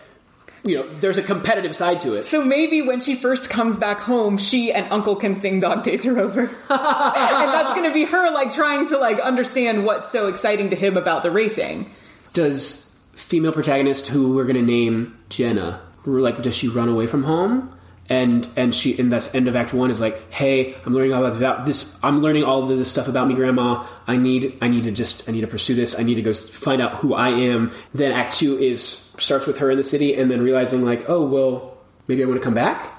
[0.65, 2.25] you know there's a competitive side to it.
[2.25, 6.07] So maybe when she first comes back home, she and Uncle can sing "Dog Days
[6.07, 10.29] Are Over," and that's going to be her like trying to like understand what's so
[10.29, 11.91] exciting to him about the racing.
[12.33, 17.23] does female protagonist who we're going to name Jenna like does she run away from
[17.23, 17.73] home
[18.09, 21.25] and and she in this end of act 1 is like hey I'm learning all
[21.25, 23.87] about this I'm learning all of this stuff about me grandma.
[24.07, 25.99] I need I need to just I need to pursue this.
[25.99, 27.73] I need to go find out who I am.
[27.95, 31.25] Then act 2 is starts with her in the city and then realizing like oh
[31.25, 32.91] well maybe I want to come back?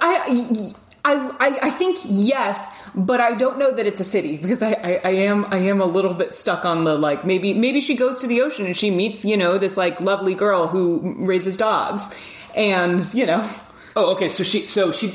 [0.00, 4.72] I, I, I think yes, but I don't know that it's a city because I,
[4.72, 7.96] I, I am I am a little bit stuck on the like maybe maybe she
[7.96, 11.56] goes to the ocean and she meets you know this like lovely girl who raises
[11.56, 12.08] dogs,
[12.54, 13.48] and you know
[13.96, 15.12] oh okay so she so she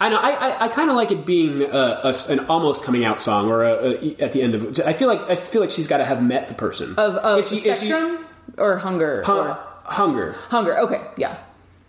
[0.00, 0.18] I know.
[0.18, 3.20] I I, I kind of like it being uh, a, a an almost coming out
[3.20, 4.80] song, or a, a, at the end of.
[4.84, 7.38] I feel like I feel like she's got to have met the person of of
[7.38, 8.26] Is she- is she- spectrum
[8.58, 10.32] or hunger Hun- or hunger.
[10.50, 10.76] hunger.
[10.80, 11.38] Okay, yeah.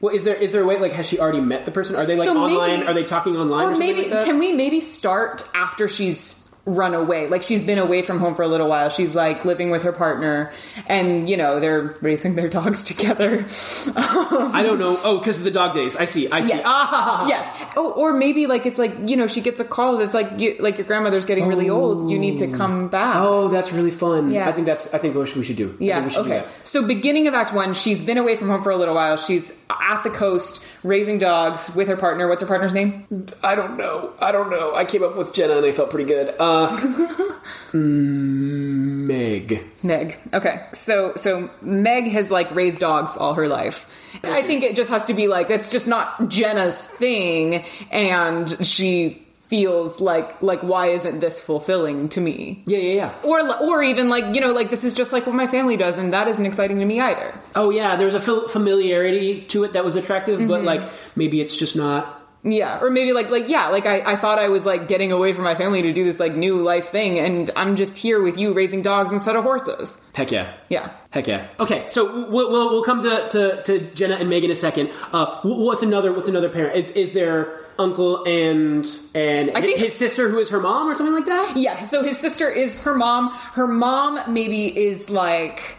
[0.01, 1.95] Well, is there is there a way like has she already met the person?
[1.95, 2.79] Are they like So online?
[2.81, 3.65] maybe- Are they talking online?
[3.65, 4.25] Or, Or something maybe like that?
[4.25, 7.27] can we maybe start after she's run away?
[7.27, 8.89] Like she's been away from home for a little while.
[8.89, 10.51] She's like living with her partner,
[10.87, 13.45] and you know they're raising their dogs together.
[13.95, 14.97] I don't know.
[15.03, 15.95] Oh, because of the dog days.
[15.97, 16.29] I see.
[16.29, 16.49] I see.
[16.49, 16.63] Yes.
[16.65, 17.71] Ah, yes.
[17.75, 20.55] Oh, or maybe like it's like you know she gets a call that's like you,
[20.59, 22.09] like your grandmother's getting really old.
[22.09, 23.15] You need to come back.
[23.17, 24.31] Oh, that's really fun.
[24.31, 24.47] Yeah.
[24.47, 24.93] I think that's.
[24.93, 25.75] I think what we should do.
[25.79, 26.07] Yeah.
[26.09, 26.39] should do Okay.
[26.45, 26.47] that.
[26.63, 29.17] So beginning of Act One, she's been away from home for a little while.
[29.17, 32.27] She's at the coast raising dogs with her partner.
[32.27, 33.05] What's her partner's name?
[33.43, 34.13] I don't know.
[34.19, 34.75] I don't know.
[34.75, 36.35] I came up with Jenna and I felt pretty good.
[36.55, 37.35] Uh,
[38.25, 39.63] Meg.
[39.83, 40.17] Meg.
[40.33, 40.67] Okay.
[40.73, 43.89] So so Meg has like raised dogs all her life.
[44.23, 49.21] I think it just has to be like that's just not Jenna's thing and she
[49.49, 52.63] feels like like why isn't this fulfilling to me?
[52.65, 53.13] Yeah, yeah, yeah.
[53.23, 55.97] Or or even like, you know, like this is just like what my family does
[55.97, 57.39] and that isn't exciting to me either.
[57.55, 57.95] Oh, yeah.
[57.95, 60.65] There was a familiarity to it that was attractive, but Mm-hmm.
[60.65, 60.81] like
[61.15, 62.14] maybe it's just not.
[62.47, 65.33] Yeah, or maybe like like yeah, like I, I thought I was like getting away
[65.33, 68.37] from my family to do this like new life thing and I'm just here with
[68.37, 69.99] you raising dogs instead of horses.
[70.13, 70.53] Heck yeah.
[70.69, 70.91] Yeah.
[71.09, 71.47] Heck yeah.
[71.59, 74.91] Okay, so we'll we'll, we'll come to, to, to Jenna and Meg in a second.
[75.11, 76.75] Uh, what's another What's another parent?
[76.75, 80.95] Is is there uncle and and I think- his sister who is her mom or
[80.95, 81.57] something like that?
[81.57, 83.31] Yeah, so his sister is her mom.
[83.53, 85.77] Her mom maybe is like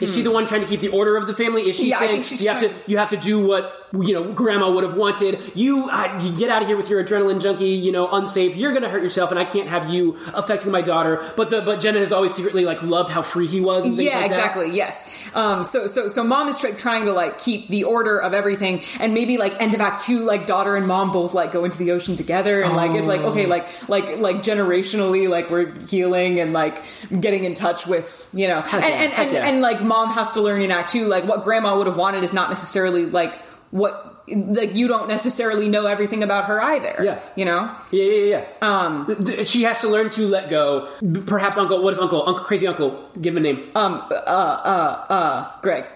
[0.00, 1.68] Is she the one trying to keep the order of the family?
[1.68, 1.88] Is she Hmm.
[1.90, 4.32] Yeah, I saying think she's you have to you have to do what you know
[4.32, 5.40] grandma would have wanted?
[5.54, 7.68] You, uh, you get out of here with your adrenaline junkie.
[7.68, 8.56] You know, unsafe.
[8.56, 11.32] You're going to hurt yourself, and I can't have you affecting my daughter.
[11.36, 13.84] But the but Jenna has always secretly like loved how free he was.
[13.84, 14.26] And yeah, like that.
[14.26, 14.76] exactly.
[14.76, 15.10] Yes.
[15.34, 15.64] Um.
[15.64, 19.14] So so so mom is try- trying to like keep the order of everything, and
[19.14, 21.92] maybe like end of act two, like daughter and mom both like go into the
[21.92, 23.30] ocean together, and like it's like Oh.
[23.30, 26.82] okay, like like like generationally, like we're healing and like
[27.20, 29.46] getting in touch with you know, and and and, yeah.
[29.46, 32.24] and like mom has to learn in act two, like what grandma would have wanted
[32.24, 36.96] is not necessarily like what like you don't necessarily know everything about her either.
[37.02, 37.20] Yeah.
[37.36, 37.74] you know.
[37.90, 38.44] Yeah, yeah, yeah.
[38.62, 40.88] Um, she has to learn to let go.
[41.26, 41.82] Perhaps Uncle.
[41.82, 42.26] What is Uncle?
[42.28, 43.08] Uncle, crazy Uncle.
[43.20, 43.70] Give him a name.
[43.74, 45.86] Um, uh, uh, uh, Greg.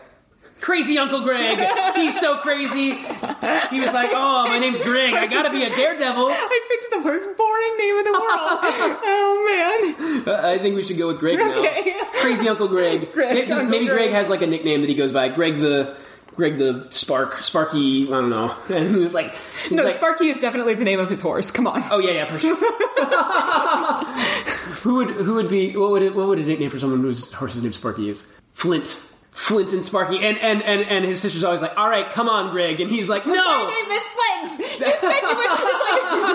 [0.61, 1.59] Crazy Uncle Greg.
[1.97, 2.91] He's so crazy.
[2.93, 5.15] He was like, "Oh, my name's Greg.
[5.15, 8.21] I gotta be a daredevil." I picked the most boring name in the world.
[9.03, 10.29] oh man.
[10.29, 11.51] Uh, I think we should go with Greg now.
[11.51, 11.99] Okay.
[12.21, 13.11] Crazy Uncle Greg.
[13.15, 13.97] Greg, Maybe- Uncle maybe Greg.
[13.97, 14.11] Greg.
[14.13, 15.29] has like a nickname that he goes by.
[15.31, 15.97] Greg the.
[16.37, 18.55] Greg the Spark, Sparky, I don't know.
[18.71, 21.21] And he was like, he was No, like, Sparky is definitely the name of his
[21.21, 21.51] horse.
[21.51, 21.83] Come on.
[21.91, 22.57] Oh yeah, yeah, for sure.
[24.83, 27.31] who would who would be what would it, what would a nickname for someone whose
[27.33, 28.27] horse's name Sparky is?
[28.53, 28.89] Flint.
[29.33, 32.51] Flint and Sparky, and and and and his sister's always like, "All right, come on,
[32.51, 34.59] Greg," and he's like, "No." My name is Flint.
[34.81, 35.51] You said you would.
[35.51, 35.63] It's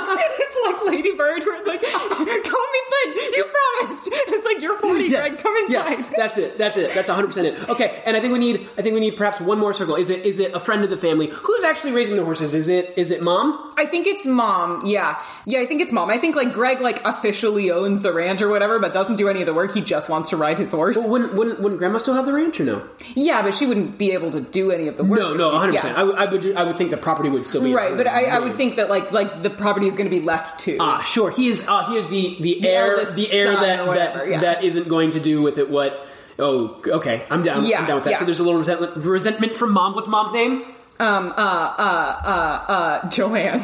[0.08, 2.65] like, it's like Lady Bird, where it's like, call
[3.14, 3.36] Flint.
[3.36, 4.10] You promised.
[4.12, 5.32] It's like you're 40, Greg.
[5.44, 5.72] Come inside.
[5.72, 6.58] Yes, that's it.
[6.58, 6.92] That's it.
[6.94, 7.70] That's 100 percent it.
[7.70, 8.68] Okay, and I think we need.
[8.78, 9.96] I think we need perhaps one more circle.
[9.96, 11.28] Is it is it a friend of the family?
[11.28, 12.54] Who's actually raising the horses?
[12.54, 13.74] Is it is it mom?
[13.78, 14.86] I think it's mom.
[14.86, 15.60] Yeah, yeah.
[15.60, 16.10] I think it's mom.
[16.10, 19.42] I think like Greg like officially owns the ranch or whatever, but doesn't do any
[19.42, 19.74] of the work.
[19.74, 20.96] He just wants to ride his horse.
[20.98, 22.88] Well, wouldn't wouldn't wouldn't Grandma still have the ranch or no?
[23.16, 25.20] Yeah, but she wouldn't be able to do any of the work.
[25.20, 25.74] No, no, 100.
[25.74, 25.82] yeah.
[25.82, 28.08] percent I would I would I would think the property would still be Right, but
[28.08, 30.78] I, I would think that like like the property is going to be left to.
[30.80, 31.30] Ah, sure.
[31.32, 31.66] He is.
[31.68, 32.95] Uh, he is the the, The heir.
[32.96, 34.40] The air that whatever, that, yeah.
[34.42, 36.08] that isn't going to do with it what.
[36.38, 37.26] Oh, okay.
[37.30, 37.66] I'm down.
[37.66, 38.12] Yeah, I'm down with that.
[38.12, 38.20] yeah.
[38.20, 39.96] So there's a little resentment, resentment from mom.
[39.96, 40.64] What's mom's name?
[41.00, 41.30] Um.
[41.30, 41.42] Uh.
[41.78, 42.22] Uh.
[42.26, 42.72] Uh.
[42.72, 43.10] Uh.
[43.10, 43.64] Joanne.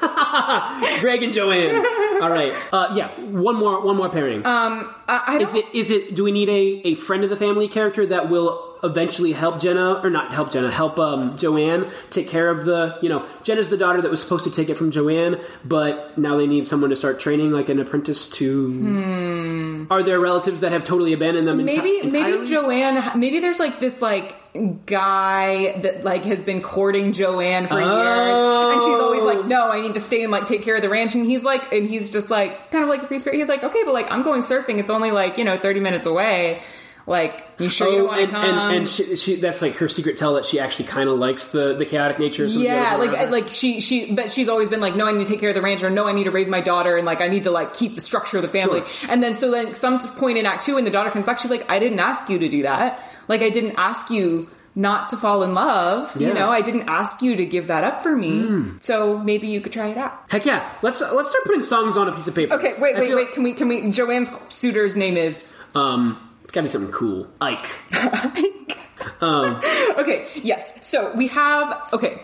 [1.00, 1.74] Greg and Joanne.
[2.22, 2.52] All right.
[2.72, 3.08] Uh, yeah.
[3.20, 3.80] One more.
[3.80, 4.44] One more pairing.
[4.46, 4.94] Um.
[5.08, 5.64] I, I is it?
[5.72, 6.14] Is it?
[6.14, 10.00] Do we need a, a friend of the family character that will eventually help Jenna
[10.02, 10.70] or not help Jenna?
[10.70, 12.98] Help um, Joanne take care of the.
[13.02, 16.36] You know, Jenna's the daughter that was supposed to take it from Joanne, but now
[16.36, 19.86] they need someone to start training like an apprentice to.
[19.90, 21.58] Are there relatives that have totally abandoned them?
[21.58, 21.64] Hmm.
[21.64, 22.32] maybe entirely?
[22.32, 23.18] maybe Joanne.
[23.18, 24.36] Maybe there's like this like
[24.84, 28.38] guy that like has been courting Joanne for years,
[28.74, 30.90] and she's always like, "No, I need to stay and like take care of the
[30.90, 33.38] ranch." And he's like, and he's just like kind of like a free spirit.
[33.38, 34.78] He's like, "Okay, but like I'm going surfing.
[34.78, 36.62] It's only like you know 30 minutes away."
[37.06, 38.44] Like, you sure you Oh, don't want to and, come?
[38.44, 41.48] and, and she, she, that's like her secret tell that she actually kind of likes
[41.48, 42.44] the, the chaotic nature.
[42.44, 43.28] yeah, like people.
[43.30, 45.54] like she she but she's always been like, no, I need to take care of
[45.56, 47.50] the ranch, or no, I need to raise my daughter, and like I need to
[47.50, 48.86] like keep the structure of the family.
[48.86, 49.10] Sure.
[49.10, 51.50] And then so then some point in Act Two, when the daughter comes back, she's
[51.50, 53.08] like, I didn't ask you to do that.
[53.28, 56.18] Like I didn't ask you not to fall in love.
[56.18, 56.28] Yeah.
[56.28, 58.70] You know, I didn't ask you to give that up for me.
[58.80, 60.18] So maybe you could try it out.
[60.30, 62.54] Heck yeah, let's uh, let's start putting songs on a piece of paper.
[62.54, 63.32] Okay, wait, I wait, wait.
[63.32, 63.90] Can we can we?
[63.90, 65.54] Joanne's suitor's name is.
[65.74, 67.26] Um, gotta be something cool.
[67.40, 67.66] Ike.
[69.20, 69.60] Um,
[69.98, 70.86] okay, yes.
[70.86, 71.88] So we have.
[71.92, 72.22] Okay,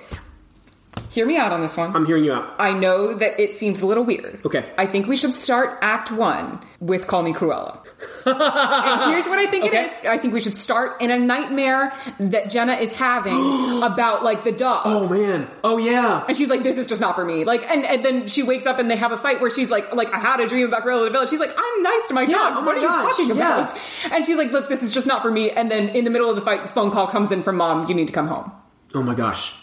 [1.10, 1.94] hear me out on this one.
[1.94, 2.54] I'm hearing you out.
[2.58, 4.40] I know that it seems a little weird.
[4.44, 4.64] Okay.
[4.78, 7.84] I think we should start Act One with "Call Me Cruella."
[8.26, 9.84] And here's what I think Okay.
[9.84, 10.06] it is.
[10.08, 14.52] I think we should start in a nightmare that Jenna is having about like the
[14.52, 14.82] dogs.
[14.86, 15.48] Oh man.
[15.64, 16.24] Oh yeah.
[16.28, 18.66] And she's like, "This is just not for me." Like, and, and then she wakes
[18.66, 20.84] up and they have a fight where she's like, "Like I had a dream about
[20.84, 22.56] Cruella the Village." She's like, "I'm nice to my Yeah, dogs.
[22.60, 23.58] oh what my are you gosh, talking yeah.
[23.64, 23.78] about?"
[24.12, 26.30] And she's like, "Look, this is just not for me." And then in the middle
[26.30, 27.88] of the fight, the phone call comes in from mom.
[27.88, 28.52] You need to come home.
[28.94, 29.54] Oh my gosh.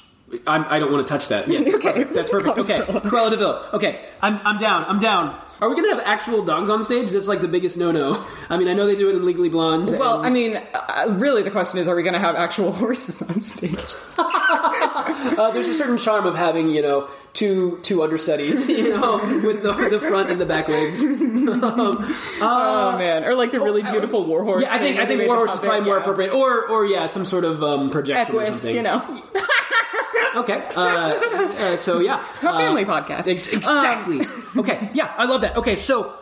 [0.47, 1.47] I'm, I don't want to touch that.
[1.47, 1.91] Yes, Okay.
[1.93, 2.13] perfect.
[2.13, 2.57] that's perfect.
[2.59, 3.61] Okay, Cruella de Vil.
[3.73, 4.83] Okay, I'm, I'm down.
[4.85, 5.39] I'm down.
[5.61, 7.11] Are we gonna have actual dogs on stage?
[7.11, 8.25] That's like the biggest no-no.
[8.49, 9.91] I mean, I know they do it in Legally Blonde.
[9.97, 12.71] Well, and- I mean, uh, really, the question is, are we going to have actual
[12.83, 13.79] horses on stage?
[14.17, 19.61] uh, there's a certain charm of having you know two two understudies, you know, with
[19.61, 21.03] the, the front and the back legs.
[22.41, 24.63] oh man, or like the really beautiful warhorse.
[24.63, 27.45] Yeah, I think I think Warhorse is probably more appropriate, or or yeah, some sort
[27.45, 27.91] of um, yeah.
[27.91, 28.75] projection or something.
[28.75, 29.01] you know,
[30.35, 33.27] Okay, uh, uh, so yeah, a Uh, family podcast.
[33.29, 34.21] ex- exactly.
[34.57, 35.55] okay, yeah, I love that.
[35.57, 36.13] Okay, so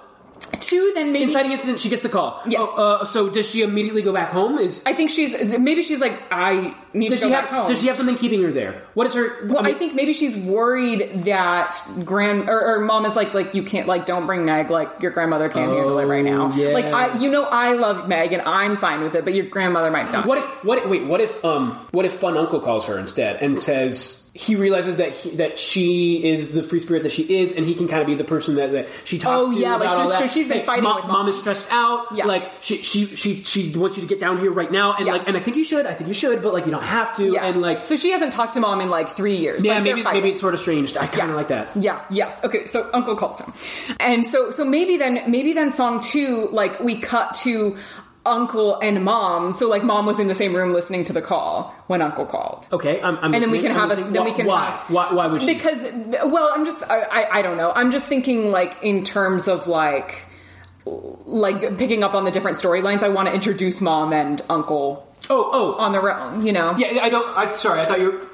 [0.59, 1.23] Two, then maybe.
[1.25, 2.41] inciting incident, she gets the call.
[2.47, 2.61] Yes.
[2.63, 4.57] Oh, uh, so does she immediately go back home?
[4.59, 7.53] Is I think she's maybe she's like, I need does to she go have back
[7.53, 7.67] home.
[7.67, 8.81] does she have something keeping her there?
[8.93, 9.45] What is her?
[9.47, 11.75] Well, I, mean- think maybe she's worried that
[12.05, 14.69] grand or, or mom is like, like you can't, like, don't bring Meg.
[14.69, 16.51] Like your grandmother can't handle it right now.
[16.53, 16.69] Oh, yeah.
[16.69, 19.91] Like I, you know, I love Meg and I'm fine with it, but your grandmother
[19.91, 20.25] might not.
[20.25, 21.05] What if what if, wait?
[21.05, 25.11] What if um what if Fun Uncle calls her instead and says he realizes that
[25.11, 28.07] he, that she is the free spirit that she is, and he can kind of
[28.07, 29.51] be the person that, that she talks to.
[29.51, 29.59] Oh, to.
[29.61, 31.27] yeah, like, about all so- so she's been fighting mom, with mom mom.
[31.29, 32.07] is stressed out.
[32.15, 32.25] Yeah.
[32.25, 35.13] like she she she she wants you to get down here right now, and Yeah.
[35.13, 35.85] like and I think you should.
[35.85, 37.31] I think you should, but like you don't have to.
[37.31, 37.45] Yeah.
[37.45, 39.63] And like so she hasn't talked to mom in like three years.
[39.63, 40.97] yeah, Like, maybe maybe it's sort of strange.
[40.97, 41.69] I kind of like that.
[41.75, 42.43] Yeah, yes.
[42.43, 43.53] Okay, so Uncle calls him.
[43.99, 47.77] And so so maybe then maybe then song 2 like we cut to
[48.25, 49.51] Uncle and Mom.
[49.51, 52.67] So like Mom was in the same room listening to the call when Uncle called.
[52.71, 54.89] Okay, I'm, I'm And then we can I'm have a- then we can why have-
[54.89, 55.53] why why would she?
[55.53, 55.81] Because
[56.25, 57.71] well, I'm just I, I I don't know.
[57.75, 60.25] I'm just thinking like in terms of like
[60.85, 63.03] like picking up on the different storylines.
[63.03, 66.75] I want to introduce Mom and Uncle oh oh on their own, you know.
[66.77, 66.99] yeah.
[67.01, 67.25] I don't.
[67.37, 67.81] I sorry.
[67.81, 68.11] I thought you.
[68.11, 68.27] were...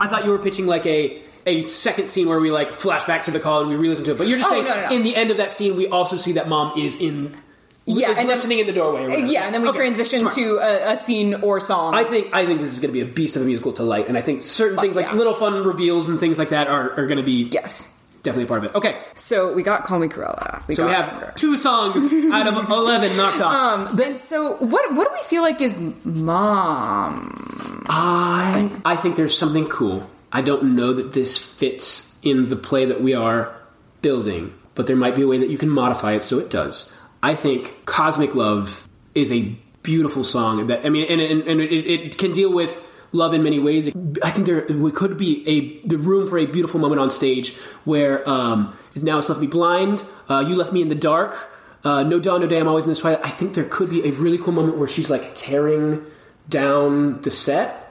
[0.00, 3.24] I thought you were pitching like a a second scene where we like flash back
[3.24, 4.18] to the call and we re-listen to it.
[4.18, 4.96] But you're just Oh, saying no, no, no.
[4.96, 7.36] in the end of that scene, we also see that mom is in.
[7.86, 9.04] Yeah, and then- listening in the doorway.
[9.04, 9.18] Or.
[9.18, 10.34] Yeah, and then we Okay, transition smart.
[10.36, 11.94] to a, a scene or song.
[11.94, 13.82] I think I think this is going to be a beast of a musical to
[13.82, 15.14] light, and I think certain things like yeah.
[15.14, 17.94] little fun reveals and things like that are, are going to be yes.
[18.22, 18.74] definitely a part of it.
[18.76, 20.66] Okay, So we got Call Me Cruella.
[20.66, 23.54] We so we have two songs out of eleven knocked off.
[23.90, 24.94] Um, then so what?
[24.94, 27.84] What do we feel like is mom?
[27.88, 30.08] I I think there's something cool.
[30.32, 33.54] I don't know that this fits in the play that we are
[34.02, 36.93] building, but there might be a way that you can modify it so it does.
[37.24, 40.66] I think "Cosmic Love" is a beautiful song.
[40.68, 42.72] That I mean, and, and, and it, it can deal with
[43.12, 43.88] love in many ways.
[44.22, 48.28] I think there could be a the room for a beautiful moment on stage where
[48.28, 50.04] um, now it's left me blind.
[50.28, 51.50] Uh, you left me in the dark.
[51.82, 52.58] Uh, no dawn, no day.
[52.58, 53.24] I'm always in this twilight.
[53.24, 56.04] I think there could be a really cool moment where she's like tearing
[56.48, 57.84] down the set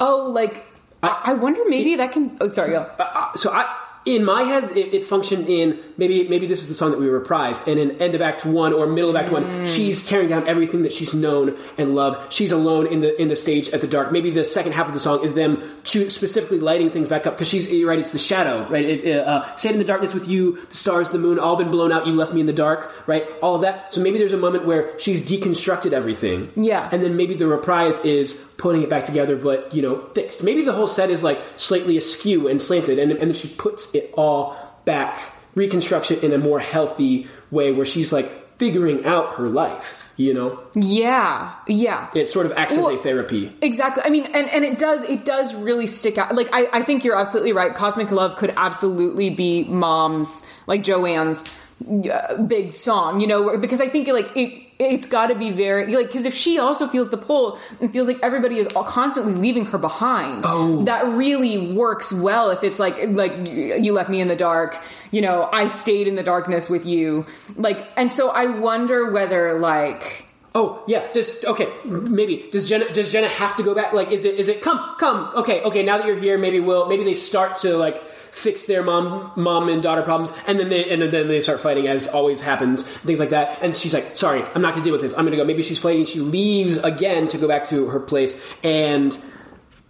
[0.00, 0.66] Oh, like
[1.02, 2.38] I, I wonder maybe that can.
[2.40, 2.70] Oh, sorry.
[2.70, 2.90] Go.
[2.98, 6.74] uh, so I in my head it, it functioned in maybe maybe this is the
[6.74, 9.66] song that we reprise and in end of act one or middle of act one
[9.66, 12.32] she's tearing down everything that she's known and loved.
[12.32, 14.12] She's alone in the in the stage at the dark.
[14.12, 17.34] Maybe the second half of the song is them to specifically lighting things back up
[17.34, 18.84] because she's right it's the shadow right?
[18.84, 21.70] It, uh, uh, stayed in the darkness with you the stars the moon all been
[21.70, 23.26] blown out you left me in the dark right?
[23.42, 23.92] All of that.
[23.92, 26.50] So maybe there's a moment where she's deconstructed everything.
[26.56, 26.88] Yeah.
[26.92, 30.42] and then maybe the reprise is putting it back together, but you know, fixed.
[30.42, 33.89] Maybe the whole set is like slightly askew and slanted, and, and then she puts
[33.94, 35.20] it all back,
[35.54, 39.96] reconstruction in a more healthy way, where she's like figuring out her life.
[40.16, 42.10] You know, Yeah, yeah.
[42.14, 43.50] it sort of acts as a therapy.
[43.62, 44.02] Exactly.
[44.04, 46.34] I mean, and, and it does it does really stick out.
[46.34, 47.74] Like I, I think you're absolutely right.
[47.74, 51.46] Cosmic Love could absolutely be mom's like Joanne's
[51.88, 53.20] Uh, big song.
[53.20, 56.34] You know, because I think like it it's got to be very like because if
[56.34, 60.44] she also feels the pull and feels like everybody is all constantly leaving her behind,
[60.46, 60.84] Oh.
[60.84, 62.50] that really works well.
[62.50, 64.78] If it's like like you you left me in the dark,
[65.10, 67.24] you know, I stayed in the darkness with you,
[67.56, 70.26] like, and so I wonder whether like.
[70.52, 71.68] Oh yeah, just okay.
[71.84, 73.92] Maybe does Jenna does Jenna have to go back?
[73.92, 75.30] Like, is it is it come come?
[75.36, 75.84] Okay okay.
[75.84, 79.68] Now that you're here, maybe we'll maybe they start to like fix their mom mom
[79.68, 83.18] and daughter problems, and then they and then they start fighting as always happens, things
[83.18, 83.58] like that.
[83.62, 85.14] And she's like, sorry, I'm not gonna deal with this.
[85.16, 85.44] I'm gonna go.
[85.44, 86.04] Maybe she's fighting.
[86.04, 89.16] She leaves again to go back to her place, and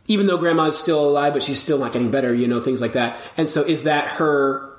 [0.06, 2.34] even though grandma's still alive, but she's still not getting better.
[2.34, 3.20] You know things like that.
[3.36, 4.69] And so is that her?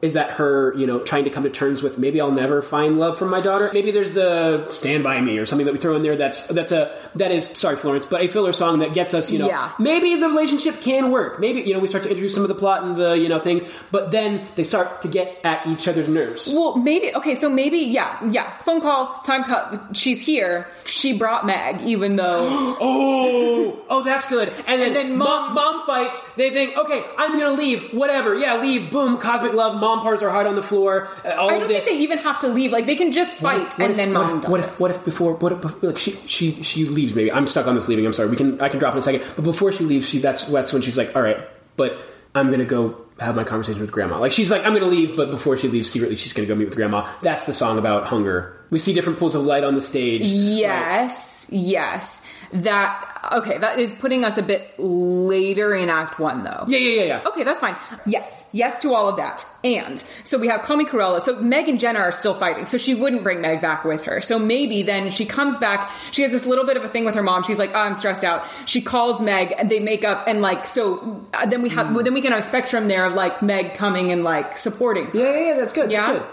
[0.00, 3.00] Is that her, you know, trying to come to terms with maybe I'll never find
[3.00, 3.68] love from my daughter?
[3.72, 6.70] Maybe there's the Stand By Me or something that we throw in there that's that's
[6.70, 9.72] a that is sorry Florence, but a filler song that gets us, you know, Yeah.
[9.80, 11.40] maybe the relationship can work.
[11.40, 13.40] Maybe you know we start to introduce some of the plot and the you know
[13.40, 16.46] things, but then they start to get at each other's nerves.
[16.46, 17.34] Well, maybe okay.
[17.34, 18.56] So maybe yeah, yeah.
[18.58, 19.96] Phone call, time cut.
[19.96, 20.68] She's here.
[20.84, 22.46] She brought Meg, even though
[22.80, 24.48] Oh, oh, that's good.
[24.68, 26.34] And then, And then mom, mom- mom fights.
[26.36, 27.90] They think, okay, I'm gonna leave.
[27.92, 28.92] Whatever, yeah, leave.
[28.92, 29.74] Boom, cosmic love.
[29.80, 31.08] Mom parts her heart on the floor.
[31.24, 32.70] Uh, all I don't think they even have to leave.
[32.72, 34.50] Like they can just fight, What and if- then what mom if, does.
[34.50, 37.66] what if, what if before what if like she she she leaves maybe I'm stuck
[37.66, 39.72] on this leaving I'm sorry we can I can drop in a second but before
[39.72, 41.38] she leaves she that's that's when she's like all right
[41.76, 41.98] but
[42.34, 45.30] I'm gonna go have my conversation with grandma like she's like I'm gonna leave but
[45.30, 48.54] before she leaves secretly she's gonna go meet with grandma that's the song about hunger
[48.70, 52.26] we see different pools of light on the stage Yes, yes.
[52.52, 53.58] That okay.
[53.58, 56.64] That is putting us a bit later in Act One, though.
[56.66, 57.76] yeah yeah yeah yeah Okay, that's fine.
[58.06, 59.44] Yes, yes to all of that.
[59.64, 61.20] And so we have Call Me Cruella.
[61.20, 62.66] So Meg and Jenna are still fighting.
[62.66, 64.20] So she wouldn't bring Meg back with her.
[64.20, 65.90] So maybe then she comes back.
[66.12, 67.42] She has this little bit of a thing with her mom.
[67.42, 68.46] She's like, oh, I'm stressed out.
[68.66, 71.26] She calls Meg and they make up and like so.
[71.34, 74.10] Uh, then we have then we can have a spectrum there of like Meg coming
[74.12, 75.10] and like supporting.
[75.12, 76.12] yeah yeah, yeah that's good Yeah.
[76.12, 76.28] that's good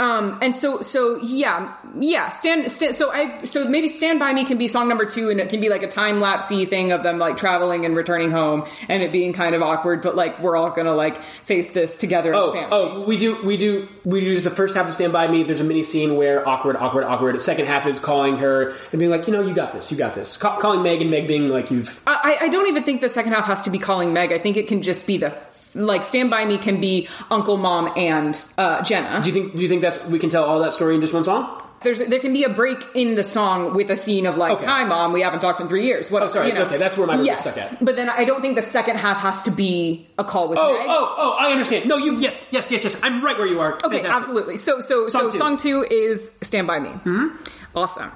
[0.00, 2.30] Um, and so, so yeah, yeah.
[2.30, 2.94] Stand, stand.
[2.94, 5.60] So I, so maybe "Stand by Me" can be song number two, and it can
[5.60, 9.10] be like a time lapsey thing of them like traveling and returning home, and it
[9.10, 10.02] being kind of awkward.
[10.02, 12.68] But like we're all gonna like face this together as Oh, family.
[12.70, 15.42] oh, we do, we do, we do the first half of Stand By Me.
[15.42, 17.34] There's a mini scene where awkward, awkward, awkward.
[17.34, 19.96] The second half is calling her and being like, you know, you got this, you
[19.98, 20.36] got this.
[20.36, 22.00] Ca- calling Meg and Meg being like, you've.
[22.06, 24.30] I, I don't even think the second half has to be calling Meg.
[24.30, 25.30] I think it can just be the
[25.78, 29.20] like "Stand by Me" can be Uncle, Mom, and uh, Jenna.
[29.22, 29.54] Do you think?
[29.56, 31.62] Do you think that's we can tell all that story in just one song?
[31.80, 34.64] There's there can be a break in the song with a scene of like, Okay.
[34.66, 36.24] "Hi, Mom, we haven't talked in three years." What?
[36.24, 36.48] Oh, sorry.
[36.48, 36.64] You know.
[36.64, 37.40] Okay, that's where my brain yes.
[37.40, 37.84] stuck at.
[37.84, 40.72] But then I don't think the second half has to be a call with Oh,
[40.76, 40.86] Meg.
[40.90, 41.36] oh, oh!
[41.38, 41.86] I understand.
[41.88, 42.18] No, you.
[42.18, 42.96] Yes, yes, yes, yes.
[43.02, 43.74] I'm right where you are.
[43.74, 44.10] Okay, Fantastic.
[44.10, 44.56] absolutely.
[44.56, 45.38] So, so, Song so, two.
[45.38, 47.36] song two is "Stand by Me." Mm-hmm.
[47.76, 48.10] Awesome.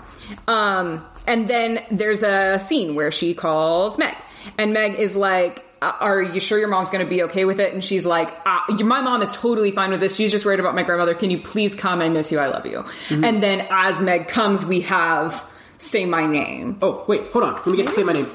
[0.48, 4.16] Um, and then there's a scene where she calls Meg,
[4.58, 7.74] and Meg is like, "Are you sure your mom's going to be okay with it?"
[7.74, 10.16] And she's like, uh, "My mom is totally fine with this.
[10.16, 11.14] She's just worried about my grandmother.
[11.14, 12.00] Can you please come?
[12.00, 12.38] I miss you.
[12.38, 13.24] I love you." Mm-hmm.
[13.24, 15.44] And then as Meg comes, we have
[15.78, 17.54] "Say My Name." Oh, wait, hold on.
[17.54, 18.30] Let me get to say my name.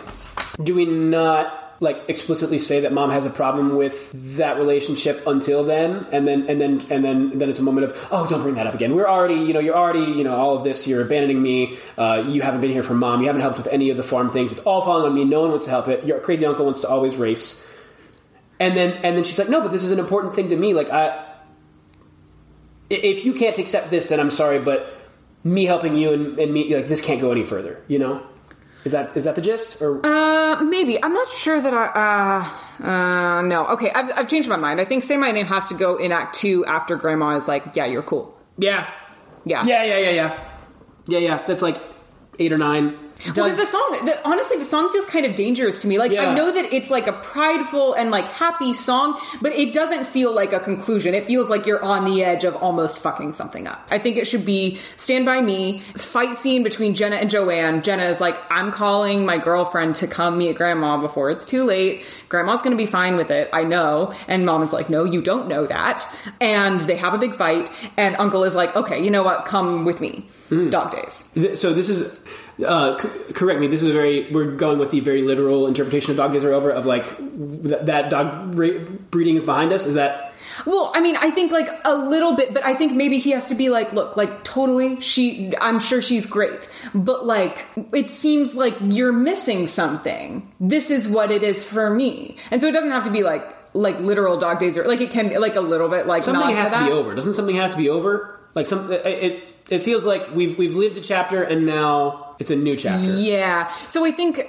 [0.62, 1.67] Do we not?
[1.80, 6.48] Like explicitly say that mom has a problem with that relationship until then, and then
[6.50, 8.96] and then and then then it's a moment of oh, don't bring that up again.
[8.96, 10.88] We're already you know you're already you know all of this.
[10.88, 11.78] You're abandoning me.
[11.98, 13.22] Uh, you haven't been here for mom.
[13.22, 14.52] You haven't helped with any of the farm things.
[14.52, 15.24] It's all falling on me.
[15.24, 16.06] No one wants to help it.
[16.06, 17.66] Your crazy uncle wants to always race.
[18.60, 20.74] And then and then she's like, no, but this is an important thing to me.
[20.74, 21.26] Like I,
[22.90, 24.92] if you can't accept this, then I'm sorry, but
[25.44, 27.84] me helping you and, and me like this can't go any further.
[27.88, 28.28] You know.
[28.88, 29.82] Is that is that the gist?
[29.82, 30.96] Or Uh, maybe.
[31.04, 31.86] I'm not sure that I.
[32.04, 33.68] Uh, uh, no.
[33.76, 34.80] Okay, I've, I've changed my mind.
[34.80, 37.76] I think "Say My Name" has to go in Act Two after Grandma is like,
[37.76, 38.26] "Yeah, you're cool."
[38.58, 38.88] yeah,
[39.44, 39.64] Yeah.
[39.66, 40.30] yeah, yeah, yeah, yeah,
[41.06, 41.38] yeah, yeah.
[41.48, 41.78] That's like
[42.40, 42.96] eight or nine.
[43.36, 45.98] Well, the song, the, honestly, the song feels kind of dangerous to me.
[45.98, 46.30] Like, Yeah.
[46.30, 50.32] I know that it's like a prideful and like happy song, but it doesn't feel
[50.32, 51.14] like a conclusion.
[51.14, 53.86] It feels like you're on the edge of almost fucking something up.
[53.92, 57.82] I think it should be Stand By Me, fight scene between Jenna and Joanne.
[57.82, 62.04] Jenna is like, I'm calling my girlfriend to come meet grandma before it's too late.
[62.30, 64.14] Grandma's gonna be fine with it, I know.
[64.28, 66.08] And mom is like, no, you don't know that.
[66.40, 69.86] And they have a big fight, and uncle is like, okay, you know what, come
[69.86, 70.26] with me.
[70.50, 70.70] Hmm.
[70.70, 71.60] Dog days.
[71.60, 72.18] So this is.
[72.66, 73.68] Uh, c- correct me.
[73.68, 74.32] This is a very.
[74.32, 77.82] We're going with the very literal interpretation of "Dog Days Are Over" of like th-
[77.84, 78.80] that dog ra-
[79.12, 79.86] breeding is behind us.
[79.86, 80.34] Is that
[80.66, 83.50] Well, I mean, I think like a little bit, but I think maybe he has
[83.50, 88.56] to be like, look, like totally, she, I'm sure she's great, but like, it seems
[88.56, 90.52] like you're missing something.
[90.60, 92.38] This is what it is for me.
[92.50, 95.12] And so it doesn't have to be like, like literal dog days or like it
[95.12, 97.14] can be like a little bit like something has to to, be over?
[97.14, 98.40] Doesn't something have to be over?
[98.56, 98.92] Like some.
[98.92, 102.76] It, it it feels like we've we've lived a chapter and now it's a new
[102.76, 103.06] chapter.
[103.20, 103.72] Yeah.
[103.88, 104.42] So I think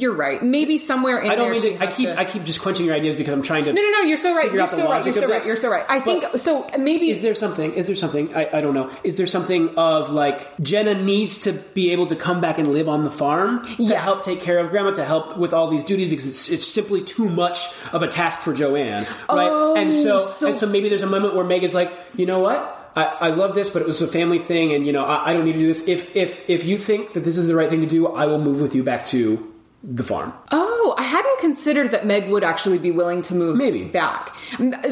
[0.00, 0.42] you're right.
[0.42, 1.84] Maybe somewhere in I don't there mean to.
[1.84, 2.06] I keep.
[2.08, 3.72] to- I keep just quenching your ideas because I'm trying to.
[3.72, 4.00] no, no, no.
[4.02, 4.52] You're so right.
[4.52, 5.04] You're so right.
[5.04, 5.46] You're so right.
[5.46, 5.84] You're so right.
[5.88, 6.64] I think so.
[6.64, 7.72] Uh, maybe Is there something?
[7.74, 8.34] Is there something?
[8.34, 8.90] I, I don't know.
[9.04, 12.88] Is there something of like Jenna needs to be able to come back and live
[12.88, 14.00] on the farm to Yeah.
[14.00, 17.02] help take care of Grandma, to help with all these duties because it's, it's simply
[17.04, 19.48] too much of a task for Joanne, right?
[19.50, 22.26] Oh, and so, so- and so maybe there's a moment where Meg is like, you
[22.26, 22.76] know what?
[22.96, 25.32] I, I love this, but it was a family thing, and you know I, I
[25.32, 25.86] don't need to do this.
[25.86, 28.40] If if if you think that this is the right thing to do, I will
[28.40, 29.46] move with you back to
[29.82, 30.32] the farm.
[30.50, 33.84] Oh, I hadn't considered that Meg would actually be willing to move Maybe.
[33.84, 34.36] back.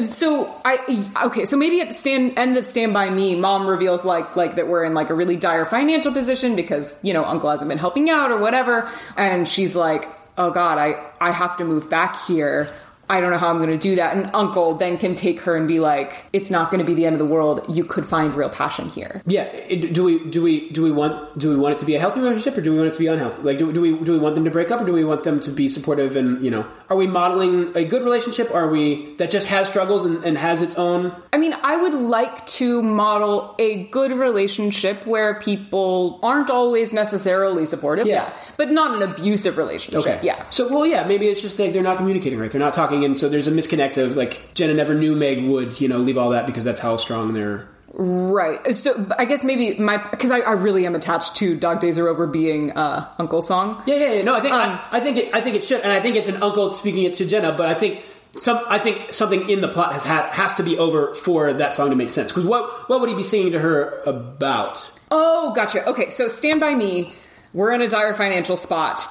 [0.03, 4.03] So I okay, so maybe at the stand end of Stand by Me, Mom reveals
[4.03, 7.49] like like that we're in like a really dire financial position because you know Uncle
[7.49, 11.65] hasn't been helping out or whatever, and she's like, oh God, I I have to
[11.65, 12.73] move back here.
[13.09, 14.15] I don't know how I'm going to do that.
[14.15, 17.05] And Uncle then can take her and be like, it's not going to be the
[17.05, 17.65] end of the world.
[17.67, 19.21] You could find real passion here.
[19.25, 21.99] Yeah, do we do we do we want do we want it to be a
[21.99, 23.41] healthy relationship or do we want it to be unhealthy?
[23.41, 25.23] Like, do, do we do we want them to break up or do we want
[25.23, 28.51] them to be supportive and you know, are we modeling a good relationship?
[28.51, 31.15] Or are we that just has struggles and, and has its own?
[31.33, 37.65] I mean, I would like to model a good relationship where people aren't always necessarily
[37.65, 38.07] supportive.
[38.07, 38.33] Yeah.
[38.57, 40.01] But not an abusive relationship.
[40.01, 40.49] Okay, Yeah.
[40.49, 42.51] So well, yeah, maybe it's just like they're not communicating right.
[42.51, 45.79] They're not talking, and so there's a misconnect of like Jenna never knew Meg would
[45.81, 47.67] you know leave all that because that's how strong they're.
[47.93, 48.75] Right.
[48.75, 52.07] So I guess maybe my, because I, I really am attached to Dog Days Are
[52.07, 53.81] Over being uh, Uncle song.
[53.87, 54.21] Yeah, yeah, yeah.
[54.21, 56.15] No, I think Um, I, I think it I think it should, and I think
[56.15, 58.03] it's an uncle speaking it to Jenna, but I think.
[58.37, 61.73] Some, I think something in the plot has ha- has to be over for that
[61.73, 62.31] song to make sense.
[62.31, 64.91] Because what what would he be singing to her about?
[65.09, 65.83] Oh, gotcha.
[65.89, 67.11] Okay, so Stand By Me,
[67.55, 69.01] we're in a dire financial spot.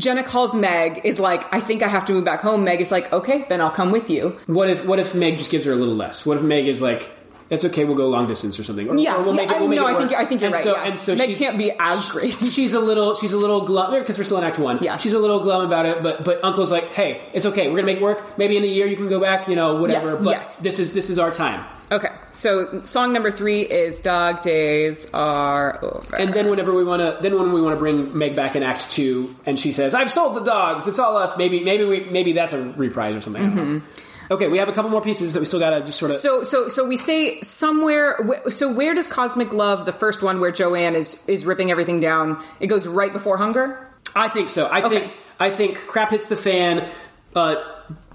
[0.00, 2.64] Jenna calls Meg, is like, I think I have to move back home.
[2.64, 4.38] Meg is like, okay, then I'll come with you.
[4.46, 6.24] What if what if Meg just gives her a little less?
[6.24, 7.10] What if Meg is like,
[7.50, 8.88] it's okay, we'll go long distance or something?
[8.88, 9.56] Or, Yeah, or we'll yeah, make it.
[9.60, 10.84] We'll I- make no, it I think I think you're and right, So, yeah.
[10.84, 12.34] And so Meg she's, can't be as great.
[12.40, 13.14] She's a little.
[13.16, 14.78] She's a little glum because we're still in Act One.
[14.80, 14.96] Yeah.
[14.96, 16.02] she's a little glum about it.
[16.02, 17.68] But but Uncle's like, hey, it's okay.
[17.68, 18.38] We're gonna make it work.
[18.38, 19.48] Maybe in a year you can go back.
[19.48, 20.10] You know, whatever.
[20.12, 20.58] Yeah, but yes.
[20.58, 21.64] this is this is our time.
[21.92, 26.16] Okay, so song number three is Dog Days Are Over.
[26.20, 28.62] And then whenever we want to, then when we want to bring Meg back in
[28.62, 30.86] Act Two, and she says, "I've sold the dogs.
[30.86, 33.56] It's all us." Maybe maybe we maybe that's a reprise or something.
[33.56, 33.82] Know.
[34.30, 36.16] Okay, we have a couple more pieces that we still gotta just sort of.
[36.18, 38.16] So, so, so we say somewhere.
[38.50, 42.42] So, where does Cosmic Love, the first one where Joanne is is ripping everything down,
[42.60, 43.88] it goes right before Hunger?
[44.14, 44.66] I think so.
[44.66, 45.00] I Okay.
[45.00, 46.88] think I think crap hits the fan.
[47.34, 47.56] Uh,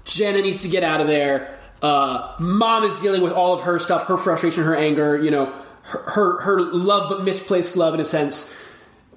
[0.04, 1.58] Jenna needs to get out of there.
[1.82, 5.22] Uh, Mom is dealing with all of her stuff, her frustration, her anger.
[5.22, 5.52] You know,
[5.82, 8.54] her her, her love, but misplaced love in a sense,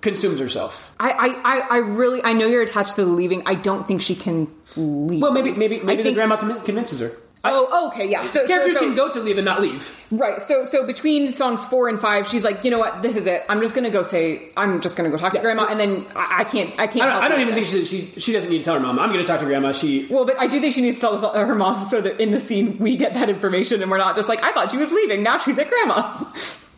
[0.01, 0.91] consumes herself.
[0.99, 3.43] I, I, I, I really, I know you're attached to the leaving.
[3.45, 5.21] I don't think she can leave.
[5.21, 7.11] Well, maybe maybe I maybe the think- grandma convin- convinces her.
[7.41, 8.27] Oh, oh, okay, yeah.
[8.27, 9.95] So, so, Characters so- can go to leave and not leave.
[10.11, 10.41] right.
[10.41, 13.01] So, so between songs four and five, she's like, you know what?
[13.01, 13.45] This is it.
[13.47, 16.39] I'm just gonna go say, I'm just gonna go talk to Grandma, and then I,
[16.39, 17.01] I can't, I can't.
[17.05, 18.99] I don't, I don't even think she, she she doesn't need to tell her mom.
[18.99, 19.71] I'm going to talk to grandma.
[19.71, 22.31] She Well, but I do think she needs to tell her mom so that in
[22.31, 24.91] the scene we get that information and we're not just like, I thought she was
[24.91, 25.23] leaving.
[25.23, 26.65] Now she's at grandma's.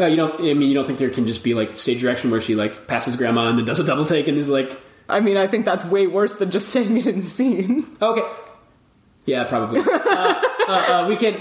[0.00, 0.40] uh, you don't.
[0.40, 2.86] I mean, you don't think there can just be like stage direction where she like
[2.86, 4.70] passes grandma and then does a double take and is like,
[5.08, 7.96] I mean, I think that's way worse than just saying it in the scene.
[8.00, 8.22] Okay.
[9.24, 9.80] Yeah, probably.
[9.80, 11.40] uh, uh, uh, we can.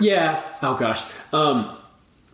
[0.00, 0.42] Yeah.
[0.62, 1.04] Oh gosh.
[1.32, 1.77] Um,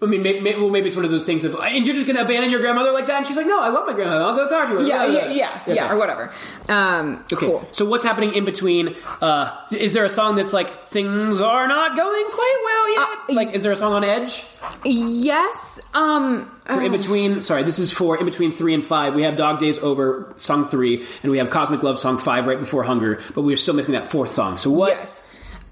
[0.05, 0.23] I mean,
[0.61, 2.61] well, maybe it's one of those things of, and you're just going to abandon your
[2.61, 3.19] grandmother like that?
[3.19, 4.23] And she's like, no, I love my grandmother.
[4.25, 4.83] I'll go talk to her.
[4.87, 6.33] Yeah, Uh, yeah, yeah, yeah, or whatever.
[6.69, 7.69] Um, Okay, Cool.
[7.73, 8.95] so what's happening in between?
[9.21, 13.19] Uh, is there a song that's like things are not going quite well yet?
[13.31, 14.45] Uh, like, is there a song on Edge?
[14.85, 15.81] Yes.
[15.95, 16.51] Um.
[16.67, 19.15] For in between, sorry, this is for in between three and five.
[19.15, 22.59] We have Dog Days Over, song three, and we have Cosmic Love, song five, right
[22.59, 23.21] before Hunger.
[23.35, 24.57] But we're still missing that fourth song.
[24.57, 24.89] So what?
[24.97, 25.23] Yes.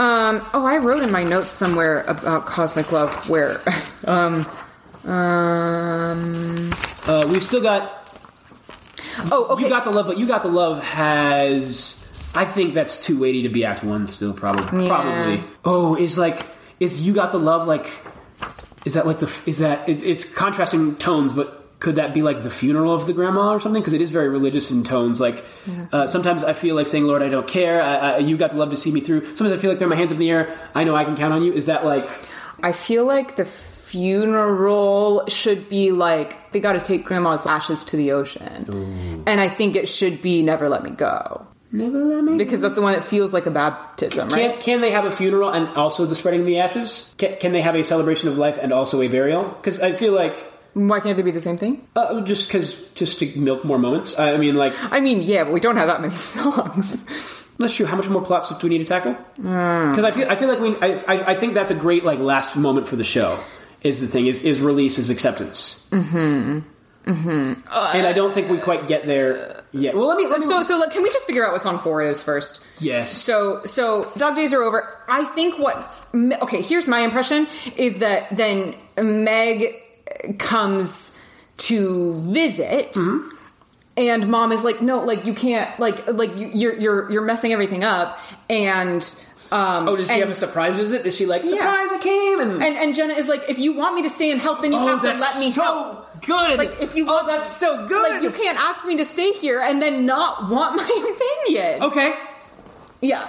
[0.03, 3.61] Um, oh, I wrote in my notes somewhere about Cosmic Love where,
[4.05, 4.45] um,
[5.05, 6.73] um,
[7.07, 8.11] Uh, we've still got
[9.31, 9.63] oh, okay.
[9.63, 12.05] you got the love, but you got the love has.
[12.35, 14.09] I think that's too weighty to be Act One.
[14.09, 14.87] Still, probably.
[14.87, 14.89] Yeah.
[14.89, 15.45] Probably.
[15.65, 16.49] Oh, is like
[16.81, 17.89] is you got the love like
[18.85, 22.45] is that like the is that it's, it's contrasting tones, but could that be like
[22.45, 23.83] the funeral of the grandma or something?
[23.83, 25.21] Because it is very religious in tones.
[25.21, 25.45] Like
[25.91, 28.57] uh, sometimes I feel like saying, "Lord, I don't care." I, I, you got the
[28.57, 29.27] love to see me through.
[29.37, 30.57] Sometimes I feel like throw my hands up in the air.
[30.77, 31.53] I know I can count on you.
[31.53, 32.09] Is that like
[32.63, 37.97] I feel like the funeral should be like they got to take Grandma's ashes to
[37.97, 42.37] the ocean, and I think it should be Never Let Me Go never let me?
[42.37, 44.61] because that's the one that feels like a baptism, Can, right?
[44.61, 47.13] can they have a funeral and also the spreading of the ashes?
[47.17, 49.45] Can, can they have a celebration of life and also a burial?
[49.45, 51.87] Because I feel like Why can't they be the same thing?
[51.97, 54.19] uh, just because just to milk more moments.
[54.19, 57.05] I mean, like I mean, yeah, but we don't have that many songs.
[57.59, 57.87] that's true.
[57.87, 59.13] How much more plot stuff do we need to tackle?
[59.13, 59.91] Hmm.
[59.91, 62.19] Because I feel I feel like we I, I I think that's a great like
[62.19, 63.39] last moment for the show.
[63.83, 65.87] Is the thing is is release is acceptance.
[65.91, 66.61] Mm-hmm.
[67.05, 67.67] Mm-hmm.
[67.97, 69.97] and I don't think we quite get there yet.
[69.97, 70.47] Well, let me let me.
[70.47, 72.65] so, so like, can we just figure out what song four is first?
[72.79, 73.11] yes.
[73.11, 74.97] So, so dog days are over.
[75.09, 76.63] I think what okay.
[76.63, 79.82] Here's my impression: is that then Meg
[80.39, 81.19] comes
[81.59, 83.37] to visit, Mm-hmm.
[83.97, 87.53] and mom is like, "No, like you can't, like, like you, you're you're you're messing
[87.53, 88.19] everything up."
[88.51, 89.03] And
[89.53, 91.05] um, oh, does she and, have a surprise visit?
[91.07, 91.93] Is she like surprise?
[91.93, 94.41] I came and, And and Jenna is like, "If you want me to stay and
[94.41, 96.59] help, then you oh, have to let me so help." good.
[96.59, 98.13] Like if you oh, that's so good.
[98.15, 100.83] Like you can't ask me to stay here and then not want my
[101.45, 101.83] opinion.
[101.83, 102.15] okay,
[103.01, 103.29] Yeah.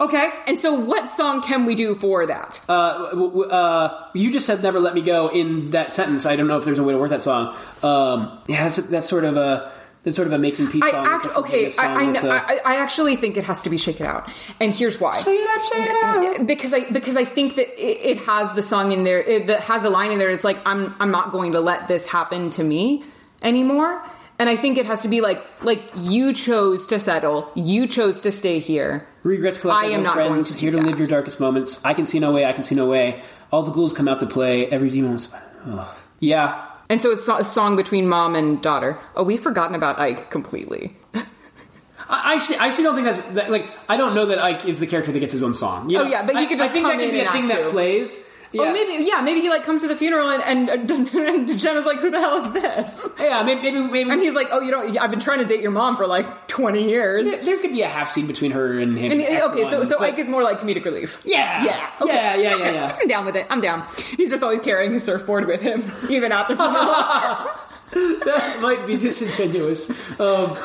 [0.00, 0.30] Okay.
[0.46, 2.60] And so, what song can we do for that?
[2.68, 6.26] Uh, w- w- uh, you just said "Never Let Me Go" in that sentence.
[6.26, 7.56] I don't know if there's a way to work that song.
[7.82, 9.72] Um, yeah, that's, that's sort of a
[10.02, 11.00] that's sort of a making peace I song.
[11.00, 11.84] It's a actually, okay, song.
[11.84, 14.28] I, I, know- a- I, I actually think it has to be "Shake It Out,"
[14.60, 15.18] and here's why.
[15.20, 16.04] Shake it out, shake it
[16.40, 16.46] out.
[16.46, 19.60] Because I because I think that it, it has the song in there it, that
[19.60, 20.30] has a line in there.
[20.30, 23.02] It's like I'm I'm not going to let this happen to me
[23.42, 24.02] anymore.
[24.38, 28.20] And I think it has to be like like you chose to settle, you chose
[28.20, 29.08] to stay here.
[29.26, 31.84] Regrets collect I am not friends, going to here to live your darkest moments.
[31.84, 32.44] I can see no way.
[32.44, 33.22] I can see no way.
[33.50, 34.66] All the ghouls come out to play.
[34.68, 35.14] Every demon.
[35.14, 35.28] is-
[35.68, 35.96] Oh.
[36.20, 36.64] Yeah.
[36.88, 38.98] And so it's a song between mom and daughter.
[39.16, 40.96] Oh, we've forgotten about Ike completely.
[42.08, 43.66] I actually, I actually don't think that's that, like.
[43.88, 45.90] I don't know that Ike is the character that gets his own song.
[45.90, 47.20] You Oh, yeah, but he I- could just I think come that could in be
[47.26, 47.70] a thing that too.
[47.70, 48.14] plays.
[48.52, 48.62] Yeah.
[48.62, 51.98] Or maybe, yeah, maybe he like comes to the funeral and, and, and Jenna's like,
[51.98, 54.96] "Who the hell is this?" yeah, maybe maybe, maybe And he's like, "Oh, you don't.
[54.98, 57.82] I've been trying to date your mom for like twenty years." there, there could be
[57.82, 59.12] a half scene between her and him.
[59.12, 61.20] And, okay, so one, so but- Ike is more like comedic relief.
[61.24, 61.64] Yeah.
[61.64, 61.90] Yeah.
[62.00, 62.14] Okay.
[62.14, 62.96] Yeah, yeah, yeah, yeah.
[63.00, 63.46] I'm down with it.
[63.50, 63.86] I'm down.
[64.16, 67.50] He's just always carrying his surfboard with him, even at the funeral.
[68.24, 69.90] that might be disingenuous.
[70.20, 70.56] Um,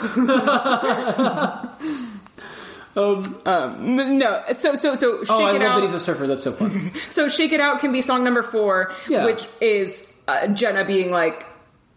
[2.95, 5.75] um, no, so so so shake oh, I it love out.
[5.81, 6.27] that he's a surfer.
[6.27, 6.91] That's so fun.
[7.09, 9.25] So shake it out can be song number four, Yeah.
[9.25, 11.45] which is uh, Jenna being like.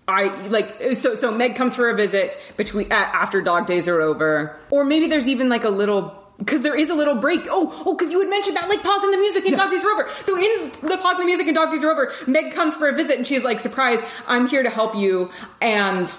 [0.06, 4.02] I like so so Meg comes for a visit between a after dog days are
[4.02, 7.46] over, or maybe there's even like a little because there is a little break.
[7.48, 9.82] Oh oh, because you had mentioned that like pause in the music in Dog Days
[9.82, 10.06] Are Over.
[10.24, 12.86] So in the pause in the music and Dog Days Are Over, Meg comes for
[12.86, 14.00] a visit and she's like, "Surprise!
[14.26, 15.30] I'm here to help you,"
[15.62, 16.14] and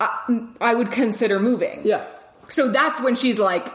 [0.00, 1.82] I, I would consider moving.
[1.84, 2.06] Yeah.
[2.48, 3.68] So that's when she's like,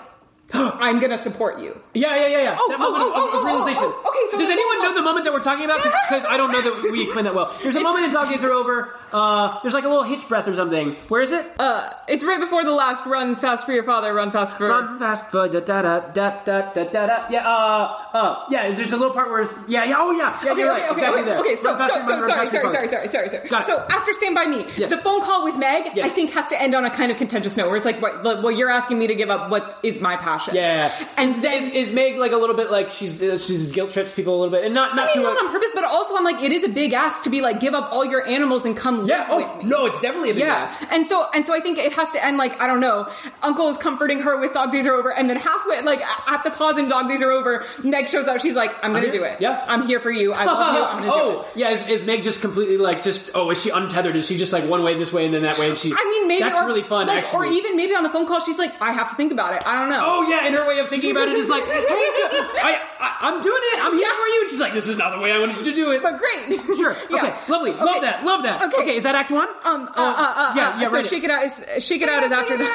[0.56, 1.82] I'm gonna support you.
[1.96, 2.58] Yeah, yeah, yeah, yeah.
[2.60, 3.86] Oh, that oh, moment oh, of, of realization.
[3.86, 5.82] okay, so does anyone know the moment that we're talking about?
[5.82, 7.56] Because I don't know that we explained that well.
[7.64, 8.94] There's a moment in Dog Days Are Over.
[9.12, 10.96] Uh, there's like a little hitch breath or something.
[11.08, 11.46] Where is it?
[11.60, 14.98] Uh, it's right before the last run fast for your father, run fast for run
[14.98, 17.06] fast for da da da da da da da.
[17.06, 17.28] da.
[17.30, 18.72] Yeah, uh, uh, yeah.
[18.74, 20.40] There's a little part where yeah, yeah, oh yeah.
[20.44, 21.40] yeah okay, okay, right, okay, exactly okay, there.
[21.40, 21.56] okay.
[21.56, 23.64] So, so, so, run, so sorry, sorry, sorry, sorry, sorry, sorry, sorry.
[23.66, 24.90] So after Stand by Me, yes.
[24.90, 26.08] the phone call with Meg, yes.
[26.08, 28.52] I think, has to end on a kind of contentious note where it's like, well,
[28.52, 31.94] you're asking me to give up what is my passion yeah, And then is, is
[31.96, 34.66] Meg like a little bit like she's uh, she's guilt trips people a little bit,
[34.66, 35.34] and not not I mean, too.
[35.34, 37.60] not on purpose, but also I'm like, it is a big ask to be like,
[37.60, 39.20] give up all your animals and come yeah.
[39.22, 39.70] live Oh with me.
[39.70, 40.92] no, it's definitely a big Yeah, ask.
[40.92, 43.10] and so and so I think it has to end like I don't know.
[43.42, 46.52] Uncle is comforting her with dog days are over, and then halfway, like at the
[46.52, 48.40] pause and dog days are over, Meg shows up.
[48.42, 49.12] She's like, "I'm gonna here.
[49.12, 49.40] do it.
[49.42, 49.64] Yeah.
[49.68, 50.34] I'm here for you.
[50.34, 50.84] I love you.
[50.84, 53.62] I'm gonna do oh it." yeah, is, is Meg just completely like just oh is
[53.62, 54.16] she untethered?
[54.16, 55.70] Is she just like one way this way and then that way?
[55.70, 57.08] And she I mean, maybe that's or, really fun.
[57.08, 59.32] like, actually, or even maybe on the phone call, she's like, "I have to think
[59.32, 59.64] about it.
[59.66, 61.72] I don't know." Oh yeah, and her way of thinking about it is like, hey,
[61.80, 63.80] I, I, I'm doing it.
[63.84, 64.50] I'm here for you.
[64.50, 66.02] She's like, this is not the way I wanted you to do it.
[66.02, 66.62] but great.
[66.74, 66.98] Sure.
[67.10, 67.18] Yeah.
[67.18, 67.52] Okay.
[67.52, 67.72] Lovely.
[67.72, 68.24] Love that.
[68.26, 68.62] Love that.
[68.74, 68.82] Okay.
[68.82, 68.96] Okay.
[68.98, 69.48] Is that Act One?
[69.64, 69.84] Um.
[69.84, 69.92] Uh.
[69.96, 70.34] Uh.
[70.36, 70.70] uh yeah.
[70.70, 70.90] uh, Yeah.
[70.90, 71.06] So right.
[71.06, 72.64] shake it out is shake it out is after the.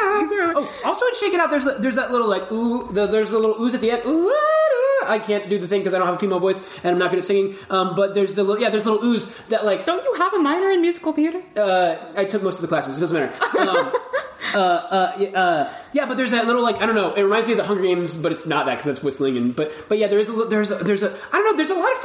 [0.57, 3.39] Oh, also in Shake It Out, there's there's that little like ooh, the, there's the
[3.39, 4.03] little oohs at the end.
[4.07, 4.33] Ooh.
[5.07, 7.11] I can't do the thing because I don't have a female voice and I'm not
[7.11, 7.57] good at singing.
[7.71, 10.39] Um, but there's the little yeah, there's little oohs that like Don't you have a
[10.39, 11.43] minor in musical theater?
[11.57, 12.99] uh, I took most of the classes.
[12.99, 13.33] It doesn't matter.
[13.59, 13.93] Um,
[14.55, 17.15] uh, uh, uh, yeah, but there's that little like I don't know.
[17.15, 19.37] It reminds me of the Hunger Games, but it's not that because that's whistling.
[19.37, 21.57] And but but yeah, there is a there's a, there's a I don't know.
[21.57, 21.98] There's a lot of.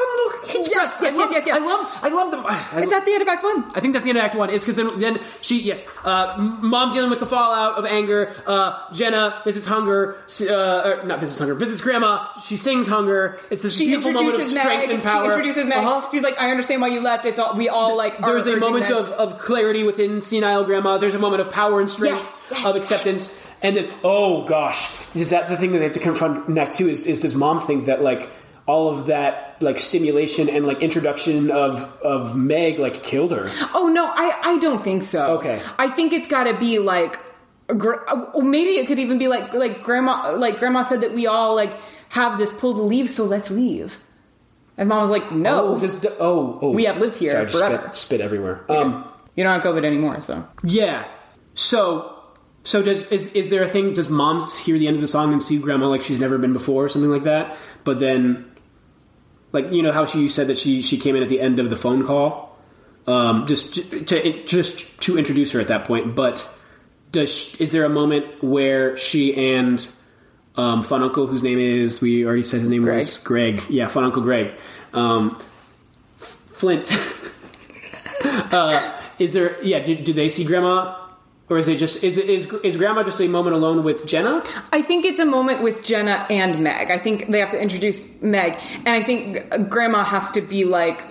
[0.83, 1.55] Yes, yes, yes, yes, yes.
[1.55, 2.45] I love I love them.
[2.45, 3.63] I, I, Is that the end of Act One?
[3.75, 4.49] I think that's the end of Act One.
[4.49, 8.35] Is because then, then she yes, uh, mom dealing with the fallout of anger.
[8.45, 10.17] Uh, Jenna visits hunger.
[10.41, 10.53] Uh,
[10.85, 11.55] or not visits hunger.
[11.55, 12.27] Visits grandma.
[12.41, 13.39] She sings hunger.
[13.49, 14.89] It's this She beautiful moment of strength Meg.
[14.91, 15.23] and power.
[15.23, 15.77] She introduces Meg.
[15.77, 16.09] Uh-huh.
[16.11, 17.25] She's like, "I understand why you left.
[17.25, 20.97] It's all we all like." There's a moment this." of, of clarity within senile grandma.
[20.97, 23.39] There's a moment of power and strength Yes, yes, of acceptance.
[23.61, 26.77] And then, oh gosh, is that the thing that they have to confront next?
[26.77, 26.89] Two?
[26.89, 28.29] Is, is does mom think that like
[28.65, 33.49] all of that like stimulation and like introduction of of Meg like killed her?
[33.73, 35.37] Oh no, I I don't think so.
[35.37, 35.61] Okay.
[35.77, 37.19] I think it's got to be like,
[37.69, 41.77] maybe it could even be like like grandma like grandma said that we all like
[42.09, 43.97] have this pull to leave, so let's leave.
[44.77, 46.71] And mom was like, no, Oh, just oh, oh.
[46.71, 47.77] We have lived here Sorry, forever.
[47.83, 48.65] Spit, spit everywhere.
[48.69, 50.21] Um, you don't have COVID anymore.
[50.21, 51.05] So yeah.
[51.55, 52.09] So.
[52.65, 53.93] So does is, is there a thing?
[53.93, 56.53] Does moms hear the end of the song and see grandma like she's never been
[56.53, 57.57] before, or something like that?
[57.83, 58.49] But then
[59.53, 61.69] like you know how she said that she she came in at the end of
[61.69, 62.57] the phone call?
[63.07, 66.49] Um, just to just to introduce her at that point but
[67.11, 69.85] does is there a moment where she and
[70.55, 72.99] um, fun uncle whose name is we already said his name Greg.
[72.99, 73.61] was greg.
[73.69, 74.53] Yeah fun uncle greg.
[74.93, 75.39] Um,
[76.17, 76.91] flint.
[78.25, 81.02] Uh, is there yeah do, do they see grandma
[81.53, 84.43] or is it just is it is is grandma just a moment alone with jenna
[84.71, 86.89] I think it's a moment with Jenna and Meg.
[86.89, 91.01] I think they have to introduce Meg, and I think Grandma has to be like.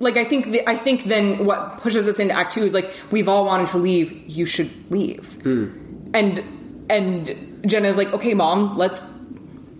[0.00, 2.88] Like I think the, I think then what pushes us into Act Two is like
[3.10, 4.12] we've all wanted to leave.
[4.28, 5.70] You should leave, hmm.
[6.14, 6.42] and
[6.88, 9.02] and Jenna's like, okay, mom, let's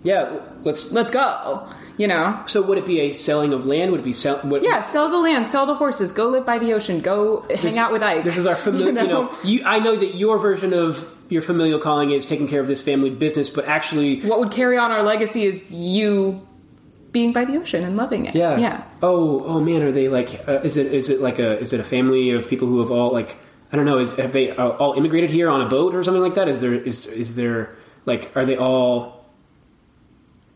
[0.03, 1.69] yeah let's let's go.
[1.99, 4.63] You know, so would it be a selling of land would it be sell what,
[4.63, 7.91] yeah, sell the land, sell the horses, go live by the ocean, go hang out
[7.91, 8.23] with Ike.
[8.23, 8.93] This is our familiar.
[8.93, 9.25] You you, know?
[9.25, 12.67] know, you, I know that your version of your familial calling is taking care of
[12.67, 16.47] this family business, but actually, what would carry on our legacy is you
[17.11, 18.33] being by the ocean and loving it.
[18.33, 18.83] yeah, yeah.
[19.03, 20.47] Oh, oh man, are they like?
[20.47, 22.91] Uh, is it is it like a is it a family of people who have
[22.91, 23.35] all like
[23.73, 23.97] I don't know?
[23.97, 26.47] Is have they uh, all immigrated here on a boat or something like that?
[26.47, 27.75] Is there is is there
[28.05, 29.18] like are they all?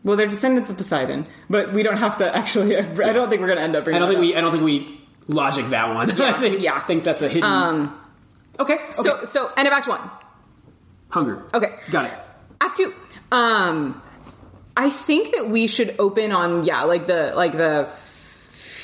[0.04, 2.76] Well, they're descendants of Poseidon, but we don't have to actually.
[2.76, 3.88] I don't think we're going to end up.
[3.88, 6.10] I don't think that we I don't think we logic that one.
[6.20, 6.74] I think yeah.
[6.74, 7.44] I think that's a hidden.
[7.44, 7.98] Um,
[8.60, 8.92] okay, okay.
[8.92, 10.10] So, so end of Act One.
[11.08, 11.42] hunger.
[11.54, 12.12] Okay, got it.
[12.60, 12.92] Act Two.
[13.32, 14.02] Um,
[14.76, 17.86] I think that we should open on yeah, like the like the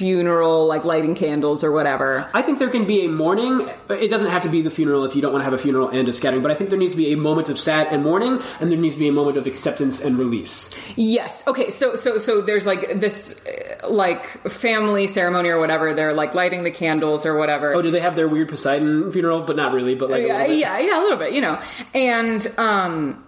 [0.00, 2.26] funeral, like lighting candles or whatever.
[2.32, 3.68] I think there can be a mourning.
[3.90, 5.90] It doesn't have to be the funeral if you don't want to have a funeral
[5.90, 8.02] and a scattering, but I think there needs to be a moment of sad and
[8.02, 10.70] mourning, and there needs to be a moment of acceptance and release.
[10.96, 11.46] Yes.
[11.46, 11.68] Okay.
[11.70, 15.92] So so so there's like this uh, like family ceremony or whatever.
[15.92, 17.74] They're like lighting the candles or whatever.
[17.74, 19.42] Oh, do they have their weird Poseidon funeral?
[19.42, 19.94] But not really.
[19.94, 20.58] But like, a yeah, little bit.
[20.58, 21.60] yeah, yeah, a little bit, you know.
[21.92, 23.22] And um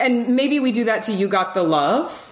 [0.00, 2.28] and maybe we do that to You Got the Love.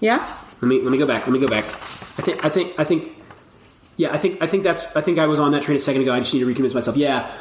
[0.00, 0.24] Yeah?
[0.60, 1.26] Let me let me go back.
[1.26, 1.64] Let me go back.
[1.64, 3.14] I think I think I think.
[3.96, 6.02] Yeah, I think I think that's I think I was on that train a second
[6.02, 6.12] ago.
[6.12, 6.96] I just need to reconvince myself.
[6.96, 7.32] Yeah,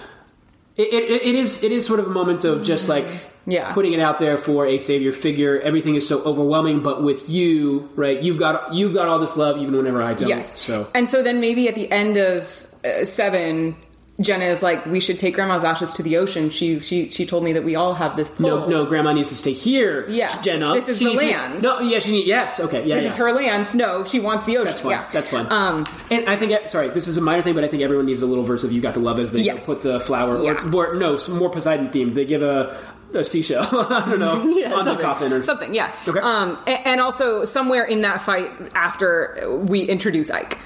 [0.76, 3.08] it, it, it is it is sort of a moment of just like
[3.46, 3.72] Yeah.
[3.74, 5.60] putting it out there for a savior figure.
[5.60, 8.22] Everything is so overwhelming, but with you, right?
[8.22, 10.30] You've got you've got all this love, even whenever I don't.
[10.30, 10.60] Yes.
[10.60, 13.76] So And so then maybe at the end of uh, 7
[14.20, 16.50] Jenna is like, we should take Grandma's ashes to the ocean.
[16.50, 18.32] She she she told me that we all have this.
[18.40, 20.10] no, no, Grandma needs to stay here.
[20.10, 20.30] Yeah.
[20.42, 20.74] Jenna.
[20.74, 21.62] This is She the needs to- land.
[21.62, 22.60] no, yeah, she need yes.
[22.60, 23.10] Okay, yeah, This yeah.
[23.12, 23.76] is her land.
[23.76, 24.66] No, she wants the ocean.
[24.66, 24.92] That's fine.
[24.92, 25.46] Yeah, That's fine.
[25.52, 28.24] Um, And I think, sorry, this is a minor thing, but I think everyone needs
[28.24, 29.66] a little verse of "You Got the Love" as they Yes.
[29.68, 30.54] put the flower, Yeah.
[30.74, 32.16] or, or no, some more Poseidon themed.
[32.16, 32.76] They give a,
[33.14, 34.32] a seashell, I don't know,
[34.76, 35.76] on the coffin or something.
[35.76, 35.94] Yeah.
[36.08, 36.20] Okay.
[36.20, 40.58] Um, a- and also somewhere in that fight after we introduce Ike.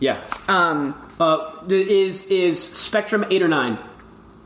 [0.00, 0.22] yeah.
[0.48, 3.78] Um, Uh, is is Spectrum eight or nine,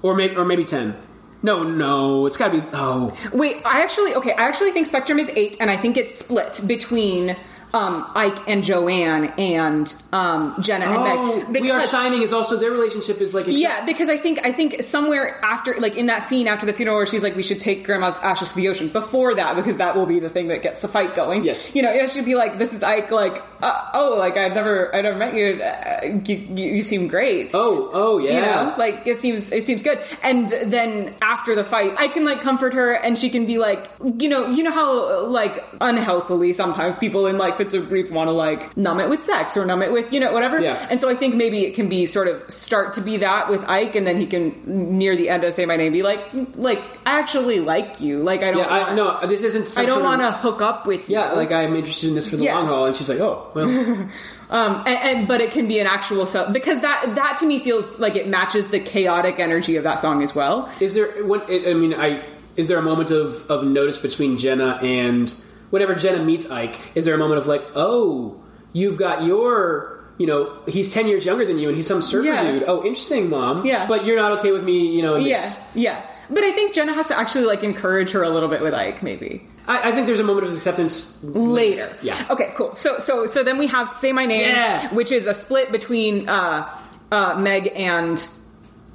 [0.03, 0.97] or maybe or maybe ten?
[1.43, 2.67] No, no, it's got to be.
[2.73, 4.33] Oh, Wait, I actually okay.
[4.33, 7.37] I actually think Spectrum is eight, and I think it's split between
[7.73, 11.63] um, Ike and Joanne and um, Jenna and oh, Meg.
[11.63, 14.41] we are Because- shining is also their relationship is like a Yeah, because I think
[14.45, 17.43] I think somewhere after, like in that scene after the funeral, where she's like, "We
[17.43, 20.49] should take Grandma's ashes to the ocean." Before that, because that will be the thing
[20.49, 21.45] that gets the fight going.
[21.45, 21.75] Yes.
[21.75, 24.95] you know, it should be like, "This is Ike." Like, uh, oh, like I've never,
[24.95, 25.63] I never met you.
[25.63, 26.71] Uh, you, you.
[26.71, 27.51] You seem great.
[27.55, 28.35] Oh, oh yeah.
[28.37, 30.01] You know, like it seems it seems good.
[30.23, 33.91] And then after the fight, I can like comfort her, and she can be like,
[34.19, 38.29] you know, you know how like unhealthily sometimes people in like fits of grief want
[38.29, 40.59] to like numb it with sex or numb it with you know whatever.
[40.61, 40.87] Yeah.
[40.91, 43.63] And so I think maybe it can be sort of start to be that with
[43.69, 46.83] Ike, and then he can near the end of say my name be like, like
[47.05, 48.23] I actually like you.
[48.23, 48.59] Like I don't.
[48.61, 49.77] yeah, I, no, this isn't.
[49.77, 51.17] I don't want to hook up with you.
[51.19, 52.55] Yeah, like I'm interested in this for the Yes.
[52.55, 53.69] long haul, and she's like, oh, well,
[54.51, 54.89] Um, and,
[55.19, 58.17] and but it can be an actual self because that that to me feels like
[58.17, 60.69] it matches the chaotic energy of that song as well.
[60.81, 61.25] is there?
[61.25, 62.25] What I mean, I
[62.57, 65.33] is there a moment of of notice between Jenna and
[65.71, 66.79] whenever Jenna meets Ike?
[66.95, 68.43] Is there a moment of like, oh,
[68.73, 69.99] you've got your.
[70.19, 72.43] You know, he's ten years younger than you, and he's some surfer Yeah.
[72.53, 72.65] dude.
[72.67, 73.65] Oh, interesting, mom.
[73.65, 73.87] Yeah.
[73.87, 74.95] but you're not okay with me.
[74.95, 76.03] You know, Yeah, yeah.
[76.29, 79.03] But I think Jenna has to actually like encourage her a little bit with Ike,
[79.03, 81.97] maybe I, I think there's a moment of acceptance later.
[82.03, 82.23] Yeah.
[82.29, 82.53] Okay.
[82.55, 82.77] Cool.
[82.77, 84.93] So so so then we have "Say My Name," Yeah.
[84.93, 86.71] which is a split between uh,
[87.11, 88.29] uh, Meg and.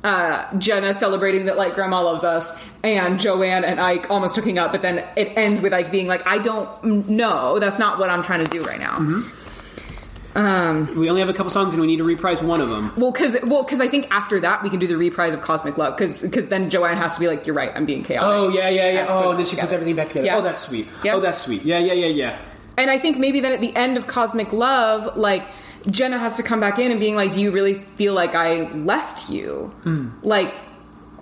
[0.05, 4.71] Uh, Jenna celebrating that like grandma loves us, and Joanne and Ike almost hooking up,
[4.71, 8.21] but then it ends with Ike being like, "I don't know, that's not what I'm
[8.21, 10.99] trying to do right now." Mm-hmm.
[10.99, 12.91] We only have a couple songs, and we need to reprise one of them.
[12.97, 15.77] Well, because well, because I think after that we can do the reprise of Cosmic
[15.77, 18.49] Love, because because then Joanne has to be like, "You're right, I'm being chaotic." Oh
[18.49, 18.99] yeah, yeah, yeah.
[19.01, 19.67] And Oh, and then she together.
[19.67, 20.25] puts everything back together.
[20.27, 20.37] Yeah.
[20.37, 20.87] Oh, that's sweet.
[21.03, 21.15] Yeah.
[21.15, 21.63] Oh, that's sweet.
[21.63, 22.37] Yeah, yeah, yeah, yeah.
[22.77, 25.47] And I think maybe then at the end of Cosmic Love, like
[25.89, 28.71] Jenna has to come back in and being like, "Do you really feel like I
[28.73, 29.71] left you?
[29.83, 30.09] Hmm.
[30.23, 30.53] Like,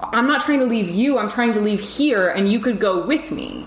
[0.02, 1.18] I'm not trying to leave you.
[1.18, 3.66] I'm trying to leave here, and you could go with me.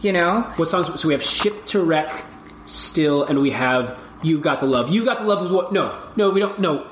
[0.00, 0.42] You know?
[0.56, 1.00] What songs?
[1.00, 2.24] So we have "Ship to Wreck"
[2.66, 5.72] still, and we have "You've Got the Love." "You've Got the Love" is what?
[5.72, 6.58] No, no, we don't.
[6.60, 6.86] No,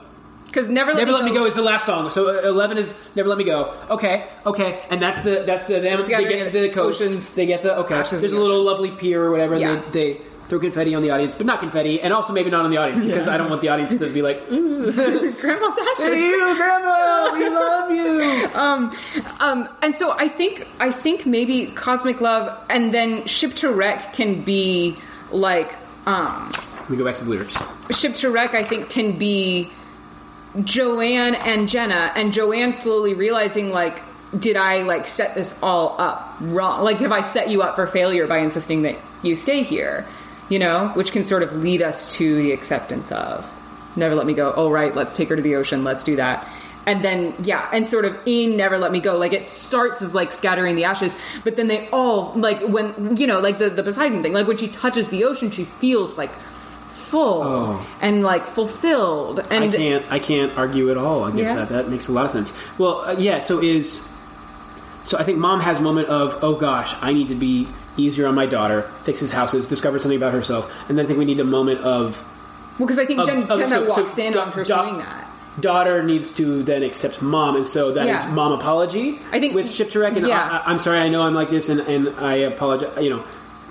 [0.47, 2.11] Because never let "Never me Let Me Go" is the last song.
[2.11, 5.79] So uh, eleven is "Never Let Me Go." Okay, okay, and that's the that's the
[5.79, 5.99] them.
[6.09, 7.01] They get to the coast.
[7.01, 8.03] oceans, They get the okay.
[8.11, 9.57] There's a little lovely pier or whatever.
[9.57, 9.75] Yeah.
[9.75, 12.65] And they, they throw confetti on the audience, but not confetti, and also maybe not
[12.65, 14.91] on the audience because I don't want the audience to be like, "Ooh,
[15.41, 16.19] Grandma's ashes.
[16.19, 18.49] you, Grandma, we love you."
[19.41, 24.13] Um, and so I think I think maybe Cosmic Love and then Ship to Wreck
[24.13, 24.97] can be
[25.31, 25.75] like
[26.07, 27.57] um, Let me go back to the lyrics.
[27.91, 28.55] Ship to Wreck.
[28.55, 29.71] I think can be
[30.63, 34.01] Joanne and Jenna, and Joanne slowly realizing like,
[34.39, 36.85] did I like set this all up wrong?
[36.85, 40.07] Like, have I set you up for failure by insisting that you stay here?
[40.49, 43.51] You know, which can sort of lead us to the acceptance of
[43.97, 44.53] never let me go.
[44.55, 45.83] Oh right, let's take her to the ocean.
[45.83, 46.47] Let's do that.
[46.87, 50.15] And then yeah, and sort of in Never Let Me Go, like it starts as
[50.15, 53.83] like scattering the ashes, but then they all like when you know like the the
[53.83, 56.31] Poseidon thing, like when she touches the ocean, she feels like
[56.93, 57.87] full Oh.
[58.01, 59.41] and like fulfilled.
[59.51, 60.05] And I can't.
[60.13, 61.65] I can't argue at all against Yeah.
[61.65, 61.69] that.
[61.71, 62.53] That makes a lot of sense.
[62.79, 63.41] Well, uh, yeah.
[63.41, 64.01] So is
[65.03, 67.67] so I think mom has a moment of oh gosh, I need to be
[67.97, 71.25] easier on my daughter, fixes houses, discovers something about herself, and then I think we
[71.25, 72.23] need a moment of
[72.79, 74.65] well, because I think of- Jen, of- Jenna so- so walks in da- on her
[74.65, 75.25] da- saying that.
[75.61, 78.31] daughter needs to then accept mom, and so that is Yeah.
[78.35, 79.21] mom apology.
[79.33, 80.63] I think- with ship to wreck, and yeah.
[80.67, 82.91] I, am sorry, I know I'm like this, and, and I apologize.
[83.03, 83.25] You know,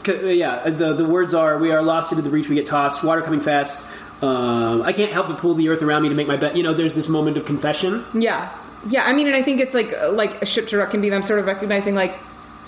[0.07, 0.69] uh, yeah.
[0.69, 3.39] The the words are we are lost into the breach, we get tossed, water coming
[3.39, 3.85] fast.
[4.23, 6.55] Um, I can't help but pull the earth around me to make my bet.
[6.55, 8.03] You know, there's this moment of confession.
[8.13, 8.49] Yeah,
[8.89, 9.03] yeah.
[9.05, 11.21] I mean, and I think it's like like a ship to wreck can be them
[11.21, 12.17] sort of recognizing like.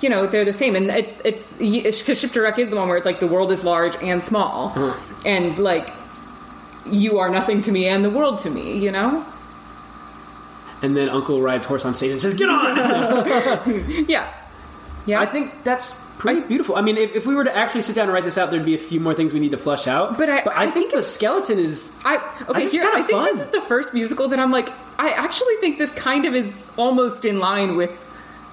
[0.01, 2.87] You know they're the same, and it's it's because ship to wreck is the one
[2.87, 4.93] where it's like the world is large and small, Uh-huh.
[5.25, 5.89] and like
[6.85, 8.77] you are nothing to me and the world to me.
[8.77, 9.25] You know,
[10.83, 12.77] And then Uncle rides horse on stage and says, "Get on!"
[14.07, 14.31] yeah,
[15.07, 15.19] yeah.
[15.19, 16.75] I think that's pretty beautiful.
[16.75, 18.65] I mean, if, if we were to actually sit down and write this out, there'd
[18.65, 20.17] be a few more things we need to flush out.
[20.17, 21.95] But I- I think, think the skeleton is.
[22.05, 22.17] I
[22.49, 22.63] okay.
[22.65, 23.25] it's here, I think fun.
[23.37, 24.69] this is the first musical that I'm like.
[24.99, 27.91] I actually think this kind of is almost in line with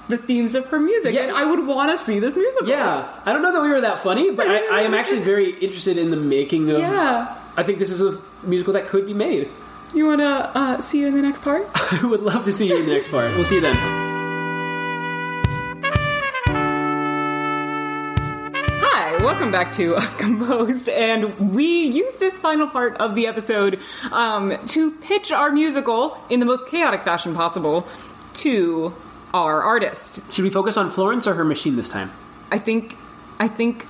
[0.08, 1.22] the themes of her music, Yeah.
[1.22, 2.68] and I would want to see this musical.
[2.68, 5.50] Yeah, I don't know that we were that funny, but I, I am actually very
[5.58, 6.78] interested in the making of.
[6.78, 7.34] Yeah.
[7.56, 9.48] I think this is a musical that could be made.
[9.94, 11.68] You want to uh, see you in the next part?
[11.74, 13.32] I would love to see you in the next part.
[13.34, 13.76] We'll see you then.
[18.86, 23.80] Hi, welcome back to Composed, and we use this final part of the episode
[24.12, 27.86] um, to pitch our musical in the most chaotic fashion possible
[28.34, 28.94] to
[29.34, 30.20] our artist.
[30.32, 32.10] Should we focus on Florence or her machine this time?
[32.50, 32.96] I think,
[33.38, 33.86] I think,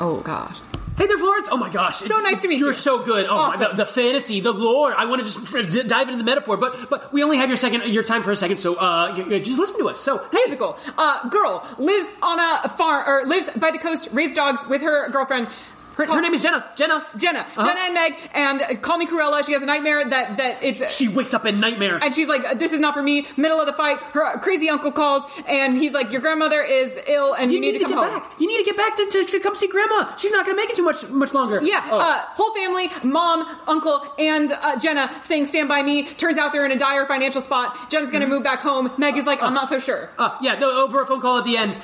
[0.00, 0.58] oh gosh,
[0.96, 1.48] Hey there, Florence.
[1.50, 2.70] Oh my gosh, So nice to meet You're you.
[2.70, 3.26] Are so good.
[3.26, 3.76] Oh, my, Awesome.
[3.76, 4.94] the, the fantasy, the lore.
[4.94, 7.92] I want to just dive into the metaphor, but but we only have your second,
[7.92, 8.58] your time for a second.
[8.58, 9.98] So uh, just listen to us.
[9.98, 10.78] So hey, Musical.
[10.96, 15.08] Uh, girl lives on a farm or lives by the coast, raised dogs with her
[15.10, 15.48] girlfriend.
[15.96, 16.64] Her, her name is Jenna.
[16.76, 17.06] Jenna.
[17.16, 17.40] Jenna.
[17.40, 17.62] Uh-huh.
[17.62, 18.14] Jenna and Meg.
[18.34, 19.44] And uh, call me Cruella.
[19.44, 20.94] She has a nightmare that that it's.
[20.96, 21.98] She wakes up in nightmare.
[22.02, 24.92] and she's like, "This is not for me." Middle of the fight, her crazy uncle
[24.92, 28.20] calls, and he's like, "Your grandmother is ill, and you, need, to come get home."
[28.20, 28.32] back.
[28.40, 30.14] You need to get back to, to, to come see Grandma.
[30.16, 31.60] She's not going to make it too much much longer.
[31.62, 31.98] Yeah, Oh.
[31.98, 36.66] uh, whole family, mom, uncle, and uh, Jenna saying "Stand by me." Turns out they're
[36.66, 37.90] in a dire financial spot.
[37.90, 38.90] Jenna's gonna move back home.
[38.98, 41.56] Meg is like, "I'm not so sure." Uh, yeah, over a phone call at the
[41.56, 41.78] end.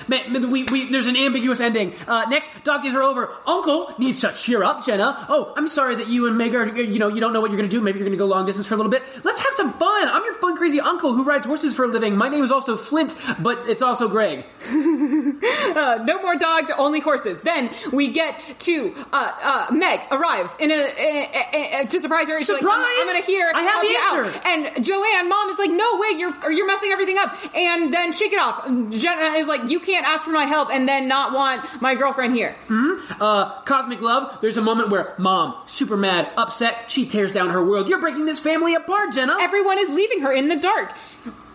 [0.51, 1.95] We, we, there's an ambiguous ending.
[2.07, 3.31] Uh, next, days are over.
[3.47, 5.27] Uncle needs to cheer up, Jenna.
[5.29, 7.59] Oh, I'm sorry that you and Meg are, you know, you don't know what you're
[7.59, 7.81] going to do.
[7.81, 9.03] Maybe you're going to go long distance for a little bit.
[9.25, 10.09] Let's have some fun.
[10.09, 12.17] I'm your fun, crazy uncle who rides horses for a living.
[12.17, 14.45] My name is also Flint, but it's also Greg.
[15.71, 17.41] Uh, no more dogs, only horses.
[17.43, 22.29] Then we get to uh, uh, Meg arrives in a, in a- a- to surprise
[22.29, 22.39] her.
[22.39, 22.77] She's like, Surprise!
[22.79, 23.53] I'm, I'm gonna hear.
[23.55, 24.39] I have the you answer.
[24.39, 24.47] out.
[24.77, 27.37] And Joanne, mom is like, no way, you're you're messing everything up.
[27.55, 28.65] And then shake it off.
[28.91, 32.35] Jenna is like, you can't ask for my help and then not want my girlfriend
[32.35, 32.57] here.
[33.21, 33.61] Uh,
[33.91, 37.89] Cosmic Love, there's a moment where mom, super mad, upset, she tears down her world.
[37.89, 39.37] You're breaking this family apart, Jenna.
[39.41, 40.95] Everyone is leaving her in the dark.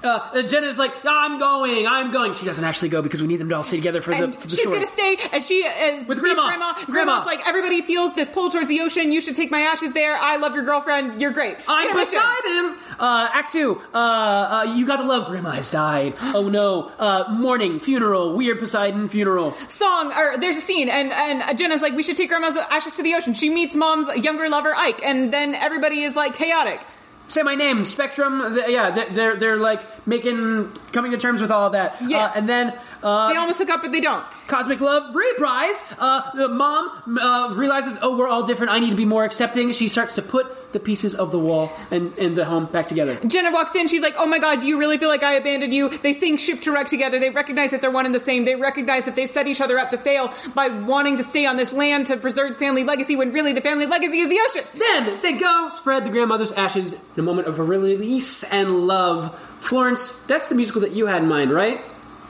[0.06, 2.34] Uh, Jenna's like, I'm going, I'm going.
[2.36, 4.36] She doesn't actually go because we need them to all stay together for the, And
[4.36, 4.76] for the she's story.
[4.78, 6.44] gonna stay, and she is With Grandma.
[6.48, 6.74] Grandma.
[6.74, 6.92] Grandma.
[6.92, 9.12] Grandma's like, everybody feels this pull towards the ocean.
[9.12, 10.16] You should take my ashes there.
[10.18, 11.20] I love your girlfriend.
[11.22, 11.58] You're great.
[11.68, 12.20] I'm Intermission.
[12.20, 12.78] beside him.
[13.00, 13.82] Uh, act two.
[13.94, 15.28] Uh, uh, you got the love.
[15.28, 16.16] Grandma has died.
[16.36, 16.92] Oh no.
[17.00, 19.52] Uh, mourning, funeral, weird Poseidon funeral.
[19.68, 23.04] song or there's a scene and and Jenna's like we should take grandma's ashes to
[23.04, 23.34] the ocean.
[23.34, 26.82] She meets mom's younger lover Ike and then everybody is like chaotic.
[27.28, 28.58] Say my name, Spectrum.
[28.68, 31.96] yeah, they're, they're they're like making coming to terms with all of that.
[32.02, 32.26] Yeah.
[32.26, 32.74] Uh, and then
[33.04, 34.26] uh, They almost hook up but they don't.
[34.48, 35.84] Cosmic Love reprise.
[35.98, 38.72] Uh, the mom uh, realizes, oh, we're all different.
[38.72, 39.72] I need to be more accepting.
[39.72, 43.18] She starts to put the pieces of the wall and, and the home back together.
[43.26, 45.74] Jenna walks in, she's like, Oh my god, do you really feel like I abandoned
[45.74, 45.98] you?
[46.00, 47.18] They sing ship to wreck together.
[47.18, 48.44] They recognize that they're one and the same.
[48.44, 51.56] They recognize that they've set each other up to fail by wanting to stay on
[51.56, 54.70] this land to preserve family legacy when really the family legacy is the ocean.
[54.78, 59.34] Then they go spread the grandmother's ashes in a moment of release and love.
[59.62, 61.82] Florence, that's the musical that you had in mind, right?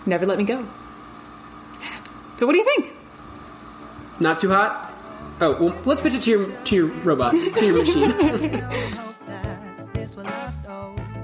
[0.05, 0.65] Never let me go.
[2.35, 2.93] So what do you think?
[4.19, 4.91] Not too hot.
[5.41, 8.11] Oh, well, let's pitch it to your to your robot, to your machine.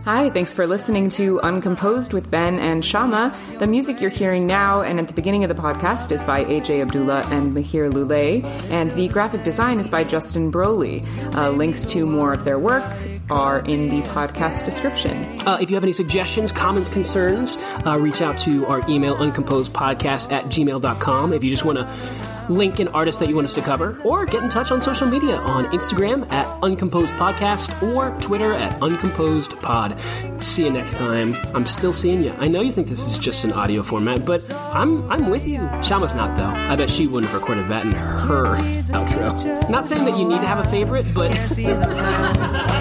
[0.04, 3.38] Hi, thanks for listening to Uncomposed with Ben and Shama.
[3.60, 6.82] The music you're hearing now and at the beginning of the podcast is by AJ
[6.82, 11.06] Abdullah and Mahir Lule, and the graphic design is by Justin Broly.
[11.36, 12.84] Uh, links to more of their work
[13.32, 15.40] are in the podcast description.
[15.48, 20.32] Uh, if you have any suggestions, comments, concerns, uh, reach out to our email uncomposedpodcast
[20.32, 21.34] at gmail.com.
[21.34, 24.26] If you just want to link an artist that you want us to cover, or
[24.26, 29.52] get in touch on social media on Instagram at uncomposed podcast or Twitter at uncomposed
[29.62, 29.98] pod.
[30.40, 31.36] See you next time.
[31.56, 32.32] I'm still seeing you.
[32.40, 34.42] I know you think this is just an audio format, but
[34.74, 35.60] I'm I'm with you.
[35.84, 36.60] Shama's not though.
[36.72, 38.58] I bet she wouldn't have recorded that in her
[38.92, 39.70] outro.
[39.70, 41.32] Not saying that you need to have a favorite, but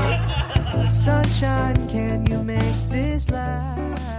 [0.88, 4.09] Sunshine, can you make this last?